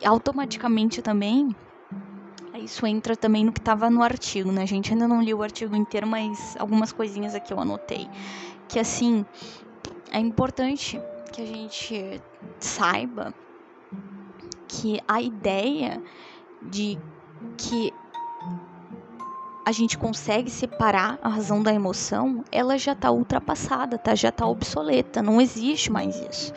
E 0.00 0.06
automaticamente 0.06 1.02
também 1.02 1.56
isso 2.62 2.86
entra 2.86 3.16
também 3.16 3.44
no 3.44 3.52
que 3.52 3.58
estava 3.58 3.90
no 3.90 4.02
artigo, 4.02 4.52
né? 4.52 4.62
A 4.62 4.66
gente 4.66 4.92
ainda 4.92 5.08
não 5.08 5.22
li 5.22 5.32
o 5.34 5.42
artigo 5.42 5.74
inteiro, 5.74 6.06
mas 6.06 6.56
algumas 6.58 6.92
coisinhas 6.92 7.34
aqui 7.34 7.52
eu 7.52 7.58
anotei. 7.58 8.08
Que 8.68 8.78
assim, 8.78 9.24
é 10.10 10.18
importante 10.18 11.00
que 11.32 11.40
a 11.40 11.46
gente 11.46 12.20
saiba 12.58 13.32
que 14.66 15.00
a 15.06 15.20
ideia 15.20 16.02
de 16.62 16.98
que 17.56 17.92
a 19.64 19.72
gente 19.72 19.96
consegue 19.96 20.50
separar 20.50 21.18
a 21.22 21.28
razão 21.28 21.62
da 21.62 21.72
emoção, 21.72 22.44
ela 22.50 22.76
já 22.76 22.92
está 22.92 23.10
ultrapassada, 23.10 23.98
tá? 23.98 24.14
Já 24.14 24.30
está 24.30 24.46
obsoleta, 24.46 25.22
não 25.22 25.40
existe 25.40 25.92
mais 25.92 26.16
isso. 26.16 26.52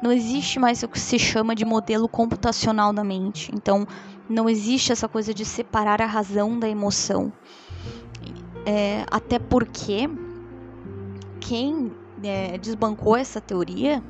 Não 0.00 0.12
existe 0.12 0.58
mais 0.58 0.82
o 0.82 0.88
que 0.88 0.98
se 0.98 1.18
chama 1.18 1.54
de 1.54 1.64
modelo 1.64 2.08
computacional 2.08 2.92
da 2.92 3.02
mente. 3.02 3.50
Então, 3.54 3.86
não 4.28 4.48
existe 4.48 4.92
essa 4.92 5.08
coisa 5.08 5.32
de 5.32 5.44
separar 5.44 6.00
a 6.00 6.06
razão 6.06 6.58
da 6.58 6.68
emoção. 6.68 7.32
É, 8.66 9.04
até 9.10 9.38
porque 9.38 10.08
quem 11.40 11.92
é, 12.22 12.58
desbancou 12.58 13.16
essa 13.16 13.40
teoria 13.40 14.02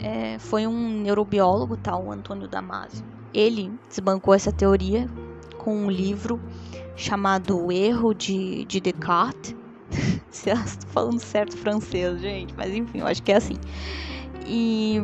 é, 0.00 0.38
foi 0.38 0.66
um 0.66 1.02
neurobiólogo, 1.02 1.76
tal, 1.76 2.04
o 2.06 2.12
Antônio 2.12 2.48
Damasio. 2.48 3.04
Ele 3.32 3.72
desbancou 3.88 4.34
essa 4.34 4.52
teoria 4.52 5.08
com 5.58 5.76
um 5.76 5.90
livro 5.90 6.40
chamado 6.96 7.58
O 7.58 7.72
Erro 7.72 8.12
de, 8.12 8.64
de 8.64 8.80
Descartes. 8.80 9.54
Se 10.30 10.50
eu 10.50 10.56
estou 10.56 10.88
falando 10.90 11.20
certo 11.20 11.56
francês, 11.56 12.20
gente, 12.20 12.54
mas 12.56 12.72
enfim, 12.74 12.98
eu 12.98 13.06
acho 13.06 13.22
que 13.22 13.32
é 13.32 13.36
assim. 13.36 13.56
E 14.46 15.02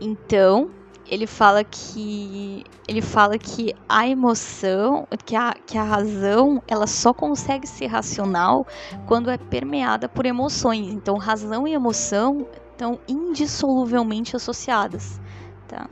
então 0.00 0.70
ele 1.08 1.26
fala 1.26 1.64
que 1.64 2.64
ele 2.86 3.02
fala 3.02 3.38
que 3.38 3.74
a 3.88 4.06
emoção, 4.06 5.06
que 5.24 5.34
a, 5.34 5.54
que 5.66 5.76
a 5.76 5.82
razão, 5.82 6.62
ela 6.66 6.86
só 6.86 7.12
consegue 7.12 7.66
ser 7.66 7.86
racional 7.86 8.66
quando 9.06 9.30
é 9.30 9.36
permeada 9.36 10.08
por 10.08 10.24
emoções. 10.26 10.88
Então, 10.92 11.16
razão 11.16 11.66
e 11.66 11.72
emoção 11.72 12.46
estão 12.72 12.98
indissoluvelmente 13.08 14.36
associadas, 14.36 15.20
tá? 15.66 15.88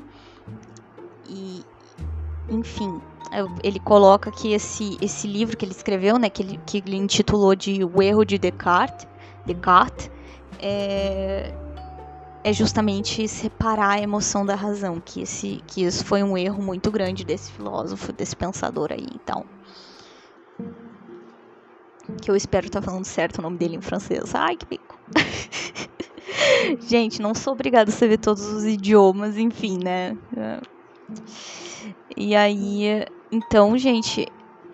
E, 1.28 1.64
enfim, 2.48 3.00
ele 3.62 3.80
coloca 3.80 4.30
que 4.30 4.52
esse, 4.52 4.96
esse 5.02 5.26
livro 5.26 5.56
que 5.56 5.64
ele 5.64 5.72
escreveu, 5.72 6.18
né, 6.18 6.30
que 6.30 6.42
ele, 6.42 6.60
que 6.64 6.78
ele 6.78 6.96
intitulou 6.96 7.54
de 7.54 7.84
O 7.84 8.00
Erro 8.00 8.24
de 8.24 8.38
Descartes, 8.38 9.06
Descartes 9.44 10.10
é, 10.58 11.52
é 12.46 12.52
justamente 12.52 13.26
separar 13.26 13.94
a 13.94 14.00
emoção 14.00 14.46
da 14.46 14.54
razão, 14.54 15.02
que, 15.04 15.20
esse, 15.20 15.60
que 15.66 15.82
isso 15.82 16.04
foi 16.04 16.22
um 16.22 16.38
erro 16.38 16.62
muito 16.62 16.92
grande 16.92 17.24
desse 17.24 17.50
filósofo, 17.50 18.12
desse 18.12 18.36
pensador 18.36 18.92
aí, 18.92 19.04
então. 19.16 19.44
Que 22.22 22.30
eu 22.30 22.36
espero 22.36 22.66
estar 22.66 22.80
tá 22.80 22.86
falando 22.86 23.04
certo 23.04 23.40
o 23.40 23.42
nome 23.42 23.58
dele 23.58 23.74
em 23.74 23.80
francês. 23.80 24.32
Ai, 24.32 24.56
que 24.56 24.64
bico. 24.64 24.96
Gente, 26.86 27.20
não 27.20 27.34
sou 27.34 27.52
obrigada 27.52 27.90
a 27.90 27.92
saber 27.92 28.18
todos 28.18 28.46
os 28.46 28.64
idiomas, 28.64 29.36
enfim, 29.36 29.80
né? 29.82 30.16
E 32.16 32.36
aí, 32.36 33.06
então, 33.32 33.76
gente, 33.76 34.24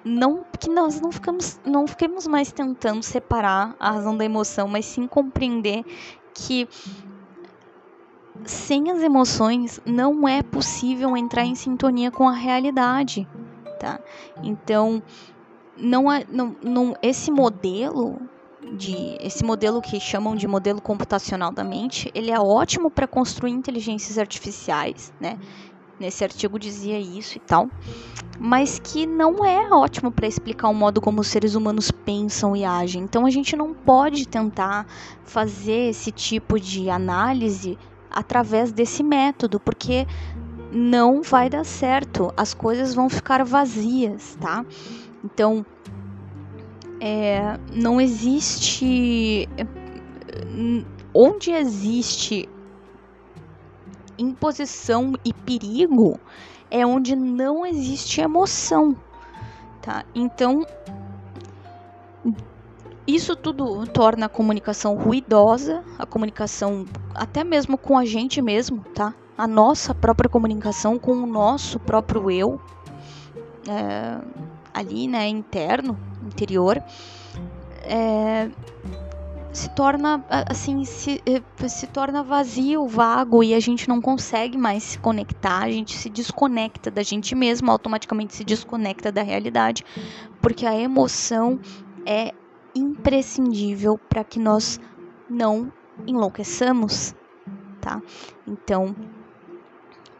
não 0.04 0.44
que 0.60 0.68
nós 0.68 1.00
não 1.00 1.10
ficamos 1.10 1.58
não 1.64 1.86
fiquemos 1.86 2.26
mais 2.26 2.52
tentando 2.52 3.02
separar 3.02 3.74
a 3.80 3.92
razão 3.92 4.14
da 4.16 4.24
emoção, 4.24 4.68
mas 4.68 4.84
sim 4.84 5.06
compreender 5.06 5.84
que 6.34 6.68
sem 8.44 8.90
as 8.90 9.02
emoções 9.02 9.80
não 9.84 10.26
é 10.26 10.42
possível 10.42 11.16
entrar 11.16 11.44
em 11.44 11.54
sintonia 11.54 12.10
com 12.10 12.28
a 12.28 12.32
realidade, 12.32 13.26
tá? 13.78 14.00
Então, 14.42 15.02
não, 15.76 16.10
é, 16.10 16.24
não, 16.30 16.56
não 16.62 16.94
esse 17.02 17.30
modelo 17.30 18.20
de 18.76 19.16
esse 19.20 19.44
modelo 19.44 19.82
que 19.82 19.98
chamam 19.98 20.36
de 20.36 20.46
modelo 20.46 20.80
computacional 20.80 21.50
da 21.50 21.64
mente, 21.64 22.10
ele 22.14 22.30
é 22.30 22.38
ótimo 22.38 22.90
para 22.90 23.06
construir 23.06 23.50
inteligências 23.50 24.18
artificiais, 24.18 25.12
né? 25.20 25.38
Nesse 25.98 26.24
artigo 26.24 26.58
dizia 26.58 26.98
isso 26.98 27.36
e 27.36 27.40
tal, 27.40 27.68
mas 28.38 28.78
que 28.78 29.06
não 29.06 29.44
é 29.44 29.68
ótimo 29.70 30.10
para 30.10 30.26
explicar 30.26 30.68
o 30.68 30.74
modo 30.74 31.00
como 31.00 31.20
os 31.20 31.28
seres 31.28 31.54
humanos 31.54 31.90
pensam 31.90 32.56
e 32.56 32.64
agem. 32.64 33.02
Então 33.02 33.24
a 33.26 33.30
gente 33.30 33.54
não 33.54 33.72
pode 33.72 34.26
tentar 34.26 34.86
fazer 35.24 35.90
esse 35.90 36.10
tipo 36.10 36.58
de 36.58 36.90
análise 36.90 37.78
através 38.14 38.72
desse 38.72 39.02
método, 39.02 39.58
porque 39.60 40.06
não 40.72 41.22
vai 41.22 41.50
dar 41.50 41.64
certo, 41.64 42.32
as 42.36 42.54
coisas 42.54 42.94
vão 42.94 43.08
ficar 43.08 43.44
vazias, 43.44 44.36
tá? 44.40 44.64
Então, 45.24 45.64
é, 47.00 47.58
não 47.74 48.00
existe. 48.00 49.48
Onde 51.14 51.50
existe 51.50 52.48
imposição 54.16 55.12
e 55.24 55.32
perigo 55.32 56.18
é 56.70 56.86
onde 56.86 57.14
não 57.14 57.66
existe 57.66 58.20
emoção, 58.20 58.96
tá? 59.82 60.04
Então, 60.14 60.64
isso 63.06 63.34
tudo 63.34 63.86
torna 63.86 64.26
a 64.26 64.28
comunicação 64.28 64.96
ruidosa, 64.96 65.82
a 65.98 66.06
comunicação 66.06 66.86
até 67.14 67.42
mesmo 67.42 67.76
com 67.76 67.98
a 67.98 68.04
gente 68.04 68.40
mesmo, 68.40 68.84
tá? 68.94 69.14
A 69.36 69.46
nossa 69.46 69.94
própria 69.94 70.28
comunicação 70.28 70.98
com 70.98 71.12
o 71.12 71.26
nosso 71.26 71.80
próprio 71.80 72.30
eu, 72.30 72.60
é, 73.68 74.18
ali, 74.72 75.08
né, 75.08 75.26
interno, 75.26 75.98
interior, 76.24 76.82
é, 77.84 78.48
se 79.52 79.68
torna 79.70 80.24
assim 80.48 80.84
se, 80.84 81.20
é, 81.26 81.68
se 81.68 81.86
torna 81.88 82.22
vazio, 82.22 82.86
vago 82.86 83.42
e 83.42 83.52
a 83.52 83.60
gente 83.60 83.88
não 83.88 84.00
consegue 84.00 84.56
mais 84.56 84.82
se 84.82 84.98
conectar, 84.98 85.64
a 85.64 85.70
gente 85.70 85.96
se 85.96 86.08
desconecta 86.08 86.90
da 86.90 87.02
gente 87.02 87.34
mesmo, 87.34 87.70
automaticamente 87.70 88.34
se 88.34 88.44
desconecta 88.44 89.12
da 89.12 89.22
realidade, 89.22 89.84
porque 90.40 90.64
a 90.64 90.78
emoção 90.78 91.60
é 92.06 92.32
imprescindível 92.74 93.98
para 94.08 94.24
que 94.24 94.38
nós 94.38 94.80
não 95.28 95.72
enlouqueçamos, 96.06 97.14
tá? 97.80 98.00
Então, 98.46 98.94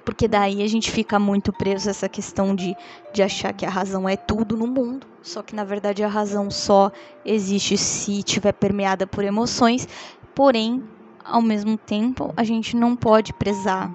porque 0.05 0.27
daí 0.27 0.63
a 0.63 0.69
gente 0.69 0.91
fica 0.91 1.19
muito 1.19 1.53
preso 1.53 1.89
a 1.89 1.91
essa 1.91 2.09
questão 2.09 2.55
de, 2.55 2.77
de 3.13 3.23
achar 3.23 3.53
que 3.53 3.65
a 3.65 3.71
razão 3.71 4.09
é 4.09 4.17
tudo 4.17 4.57
no 4.57 4.67
mundo, 4.67 5.07
só 5.23 5.43
que 5.43 5.55
na 5.55 5.65
verdade 5.65 6.03
a 6.03 6.09
razão 6.09 6.51
só 6.51 6.91
existe 7.25 7.79
se 7.79 8.19
estiver 8.19 8.53
permeada 8.53 9.07
por 9.07 9.25
emoções, 9.25 9.89
porém, 10.35 10.83
ao 11.25 11.41
mesmo 11.41 11.77
tempo, 11.77 12.33
a 12.37 12.43
gente 12.43 12.77
não 12.77 12.97
pode 12.97 13.33
prezar 13.33 13.95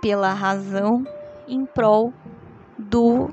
pela 0.00 0.32
razão 0.32 1.06
em 1.48 1.64
prol 1.64 2.12
do 2.78 3.30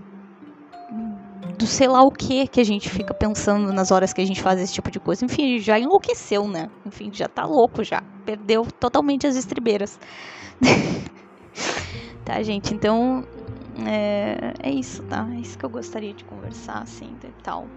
do 1.58 1.66
sei 1.66 1.88
lá 1.88 2.04
o 2.04 2.12
que 2.12 2.48
que 2.48 2.62
a 2.62 2.64
gente 2.64 2.90
fica 2.90 3.14
pensando 3.14 3.74
nas 3.74 3.92
horas 3.92 4.14
que 4.14 4.22
a 4.22 4.26
gente 4.26 4.42
faz 4.42 4.60
esse 4.62 4.74
tipo 4.74 4.92
de 4.92 5.00
coisa. 5.00 5.26
Enfim, 5.26 5.58
já 5.60 5.80
enlouqueceu, 5.80 6.48
né? 6.48 6.70
Enfim, 6.86 7.10
já 7.12 7.28
tá 7.28 7.46
louco 7.46 7.84
já. 7.84 8.02
Perdeu 8.26 8.66
totalmente 8.80 9.26
as 9.26 9.36
estribeiras. 9.36 10.00
tá, 12.24 12.42
gente? 12.44 12.74
Então, 12.74 13.26
é, 13.86 14.54
é 14.62 14.72
isso, 14.72 15.02
tá? 15.04 15.28
É 15.34 15.40
isso 15.40 15.58
que 15.58 15.66
eu 15.66 15.70
gostaria 15.70 16.14
de 16.14 16.24
conversar, 16.24 16.84
assim, 16.84 17.16
e 17.24 17.44
tal. 17.44 17.68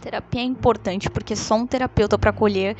Terapia 0.00 0.42
é 0.42 0.44
importante 0.44 1.10
porque 1.10 1.34
só 1.34 1.56
um 1.56 1.66
terapeuta 1.66 2.18
para 2.18 2.30
acolher 2.30 2.76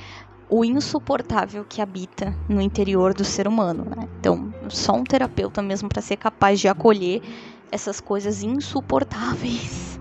o 0.51 0.65
insuportável 0.65 1.65
que 1.65 1.81
habita 1.81 2.35
no 2.49 2.61
interior 2.61 3.13
do 3.13 3.25
ser 3.25 3.49
humano, 3.49 3.85
né? 3.85 4.09
Então, 4.21 4.53
só 4.69 4.93
um 4.93 5.05
terapeuta 5.05 5.63
mesmo 5.63 5.89
para 5.89 6.01
ser 6.01 6.17
capaz 6.17 6.61
de 6.61 6.69
acolher 6.69 7.23
essas 7.71 8.01
coisas 8.01 8.43
insuportáveis. 8.43 9.99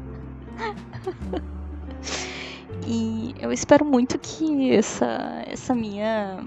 e 2.86 3.36
eu 3.40 3.52
espero 3.52 3.86
muito 3.86 4.18
que 4.18 4.72
essa 4.72 5.44
essa 5.46 5.76
minha 5.76 6.44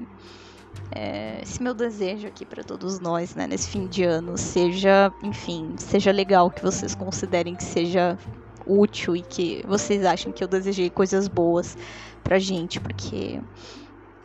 é, 0.93 1.41
esse 1.43 1.63
meu 1.63 1.75
desejo 1.75 2.27
aqui 2.27 2.45
para 2.45 2.65
todos 2.65 2.99
nós, 2.99 3.35
né, 3.35 3.47
nesse 3.47 3.69
fim 3.69 3.87
de 3.87 4.03
ano, 4.03 4.37
seja, 4.37 5.13
enfim, 5.23 5.75
seja 5.79 6.11
legal, 6.11 6.51
que 6.51 6.63
vocês 6.63 6.95
considerem 6.95 7.55
que 7.55 7.63
seja 7.63 8.19
útil 8.67 9.17
e 9.17 9.23
que 9.23 9.65
vocês 9.67 10.05
achem 10.05 10.33
que 10.33 10.43
eu 10.43 10.49
desejei 10.49 10.91
coisas 10.91 11.29
boas 11.29 11.77
pra 12.23 12.39
gente, 12.39 12.81
porque 12.81 13.41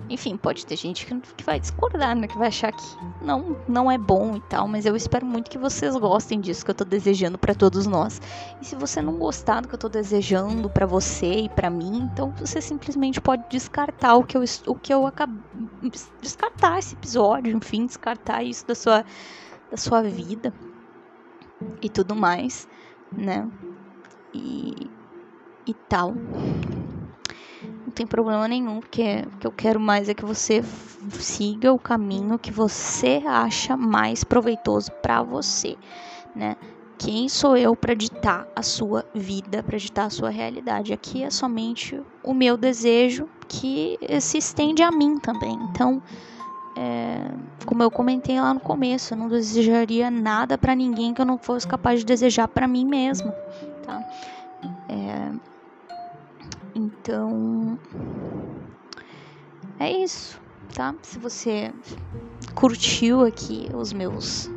enfim, 0.10 0.38
pode 0.38 0.66
ter 0.66 0.76
gente 0.76 1.06
que, 1.06 1.44
vai 1.44 1.60
discordar, 1.60 2.16
né? 2.16 2.28
Que 2.28 2.38
vai 2.38 2.48
achar 2.48 2.72
que 2.72 2.84
não, 3.22 3.58
não 3.68 3.92
é 3.92 3.98
bom 3.98 4.36
e 4.36 4.42
tal. 4.42 4.68
Mas 4.68 4.86
eu 4.86 4.96
espero 4.96 5.26
muito 5.26 5.50
que 5.50 5.58
vocês 5.58 5.96
gostem 5.96 6.40
disso 6.40 6.64
que 6.64 6.72
eu 6.72 6.76
tô 6.76 6.86
desejando 6.86 7.38
para 7.38 7.56
todos 7.56 7.88
nós. 7.88 8.22
E 8.62 8.66
se 8.66 8.76
você 8.76 9.02
não 9.02 9.18
gostar 9.18 9.62
do 9.62 9.68
que 9.68 9.76
eu 9.76 9.80
tô 9.80 9.90
desejando 9.90 10.70
para 10.70 10.86
você 10.86 11.42
e 11.42 11.50
para 11.50 11.70
mim, 11.70 12.10
então 12.12 12.32
você 12.38 12.62
simplesmente 12.62 13.20
pode 13.20 13.44
descartar 13.50 14.16
o 14.16 14.24
que 14.24 14.38
eu, 14.38 14.44
o 14.68 14.76
que 14.76 14.94
eu 14.94 15.08
acabo. 15.08 15.42
Descartar 16.22 16.80
esse 16.80 16.94
episódio, 16.94 17.56
enfim, 17.56 17.86
descartar 17.86 18.44
isso 18.44 18.68
da 18.68 18.76
sua, 18.76 19.06
da 19.72 19.78
sua 19.78 20.04
vida 20.04 20.54
e 21.82 21.90
tudo 21.90 22.16
mais, 22.16 22.68
né? 23.12 23.50
E, 24.34 24.90
e 25.66 25.74
tal 25.74 26.14
tem 27.92 28.06
problema 28.06 28.48
nenhum, 28.48 28.80
porque 28.80 29.24
o 29.26 29.38
que 29.40 29.48
eu 29.48 29.52
quero 29.52 29.80
mais 29.80 30.10
é 30.10 30.14
que 30.14 30.26
você 30.26 30.64
siga 31.12 31.72
o 31.72 31.80
caminho 31.80 32.40
que 32.40 32.52
você 32.52 33.22
acha 33.26 33.78
mais 33.78 34.24
proveitoso 34.24 34.92
para 35.02 35.22
você, 35.22 35.78
né? 36.36 36.56
Quem 36.98 37.28
sou 37.28 37.58
eu 37.58 37.76
para 37.76 37.94
ditar 37.94 38.48
a 38.56 38.64
sua 38.64 39.06
vida, 39.14 39.62
para 39.62 39.78
ditar 39.78 40.06
a 40.06 40.10
sua 40.10 40.30
realidade? 40.30 40.94
Aqui 40.94 41.24
é 41.24 41.30
somente 41.30 42.02
o 42.24 42.34
meu 42.34 42.56
desejo 42.56 43.28
que 43.48 44.00
se 44.22 44.38
estende 44.38 44.82
a 44.82 44.92
mim 44.92 45.20
também. 45.20 45.60
Então, 45.70 46.02
é, 46.76 47.32
como 47.66 47.84
eu 47.84 47.92
comentei 47.92 48.40
lá 48.40 48.54
no 48.54 48.62
começo, 48.62 49.14
eu 49.14 49.18
não 49.18 49.28
desejaria 49.28 50.10
nada 50.10 50.58
para 50.58 50.74
ninguém 50.74 51.14
que 51.14 51.22
eu 51.22 51.26
não 51.26 51.38
fosse 51.38 51.68
capaz 51.68 52.00
de 52.00 52.06
desejar 52.06 52.48
para 52.48 52.68
mim 52.68 52.86
mesma, 52.86 53.32
tá? 53.86 54.02
Então, 56.76 57.80
é 59.80 59.90
isso, 59.90 60.38
tá? 60.74 60.94
Se 61.02 61.18
você 61.18 61.72
curtiu 62.54 63.26
aqui 63.26 63.70
os 63.74 63.94
meus 63.94 64.52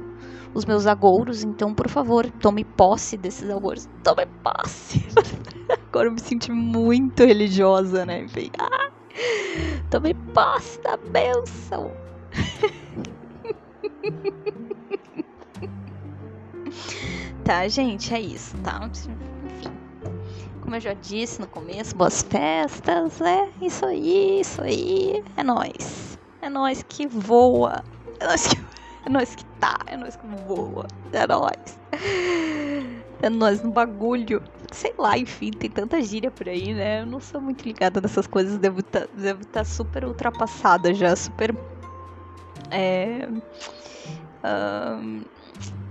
os 0.52 0.64
meus 0.64 0.88
agouros, 0.88 1.44
então 1.44 1.72
por 1.72 1.88
favor, 1.88 2.28
tome 2.40 2.64
posse 2.64 3.16
desses 3.16 3.48
agouros. 3.48 3.88
Tome 4.02 4.26
posse. 4.42 5.06
Agora 5.88 6.08
eu 6.08 6.12
me 6.12 6.20
senti 6.20 6.50
muito 6.50 7.24
religiosa, 7.24 8.04
né? 8.04 8.22
Enfim, 8.22 8.50
ah, 8.58 8.90
tome 9.88 10.14
posse 10.34 10.80
da 10.82 10.96
bênção. 10.96 11.92
tá, 17.44 17.68
gente, 17.68 18.12
é 18.12 18.20
isso, 18.20 18.56
tá? 18.58 18.90
Como 20.68 20.76
eu 20.76 20.80
já 20.82 20.92
disse 20.92 21.40
no 21.40 21.46
começo, 21.46 21.96
boas 21.96 22.20
festas, 22.20 23.22
é 23.22 23.48
isso 23.62 23.86
aí, 23.86 24.40
isso 24.40 24.60
aí, 24.60 25.24
é 25.34 25.42
nós, 25.42 26.18
é 26.42 26.50
nós 26.50 26.84
que 26.86 27.06
voa, 27.06 27.82
é 28.20 28.26
nós 28.26 28.46
que, 28.46 28.56
é 29.06 29.08
nós 29.08 29.34
que 29.34 29.46
tá, 29.58 29.78
é 29.86 29.96
nós 29.96 30.14
que 30.14 30.26
voa, 30.26 30.86
é 31.10 31.26
nós, 31.26 31.78
é 33.22 33.30
nós 33.30 33.62
no 33.62 33.70
bagulho, 33.70 34.42
sei 34.70 34.92
lá, 34.98 35.16
enfim, 35.16 35.52
tem 35.52 35.70
tanta 35.70 36.02
gíria 36.02 36.30
por 36.30 36.46
aí, 36.46 36.74
né? 36.74 37.00
Eu 37.00 37.06
não 37.06 37.18
sou 37.18 37.40
muito 37.40 37.64
ligada 37.64 37.98
nessas 38.02 38.26
coisas, 38.26 38.58
devo 38.58 38.80
estar 38.80 39.06
tá, 39.06 39.08
devo 39.14 39.46
tá 39.46 39.64
super 39.64 40.04
ultrapassada 40.04 40.92
já, 40.92 41.16
super, 41.16 41.56
é, 42.70 43.26
um, 44.44 45.22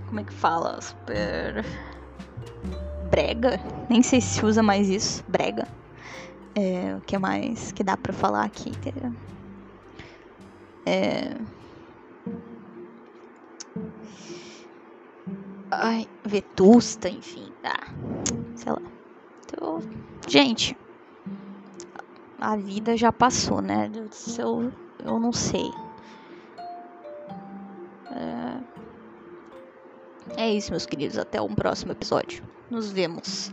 como 0.06 0.20
é 0.20 0.22
que 0.22 0.32
fala, 0.32 0.80
super 0.80 1.64
brega. 3.10 3.60
Nem 3.88 4.02
sei 4.02 4.20
se 4.20 4.44
usa 4.44 4.62
mais 4.62 4.88
isso. 4.88 5.24
Brega. 5.28 5.66
É, 6.54 6.96
o 6.96 7.00
que 7.02 7.16
mais 7.18 7.72
que 7.72 7.84
dá 7.84 7.96
pra 7.96 8.12
falar 8.12 8.44
aqui? 8.44 8.72
É. 10.86 11.36
Ai, 15.70 16.08
vetusta, 16.24 17.08
enfim. 17.08 17.52
Ah, 17.62 17.92
sei 18.56 18.72
lá. 18.72 18.82
Então, 19.44 19.80
gente, 20.26 20.76
a 22.40 22.56
vida 22.56 22.96
já 22.96 23.12
passou, 23.12 23.60
né? 23.60 23.90
Eu, 24.38 24.72
eu 25.04 25.18
não 25.20 25.32
sei. 25.32 25.70
É... 30.36 30.42
é 30.42 30.54
isso, 30.54 30.70
meus 30.70 30.86
queridos. 30.86 31.18
Até 31.18 31.40
um 31.40 31.54
próximo 31.54 31.92
episódio. 31.92 32.42
Nos 32.70 32.92
vemos. 32.92 33.50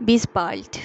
Bis 0.00 0.26
bald. 0.26 0.80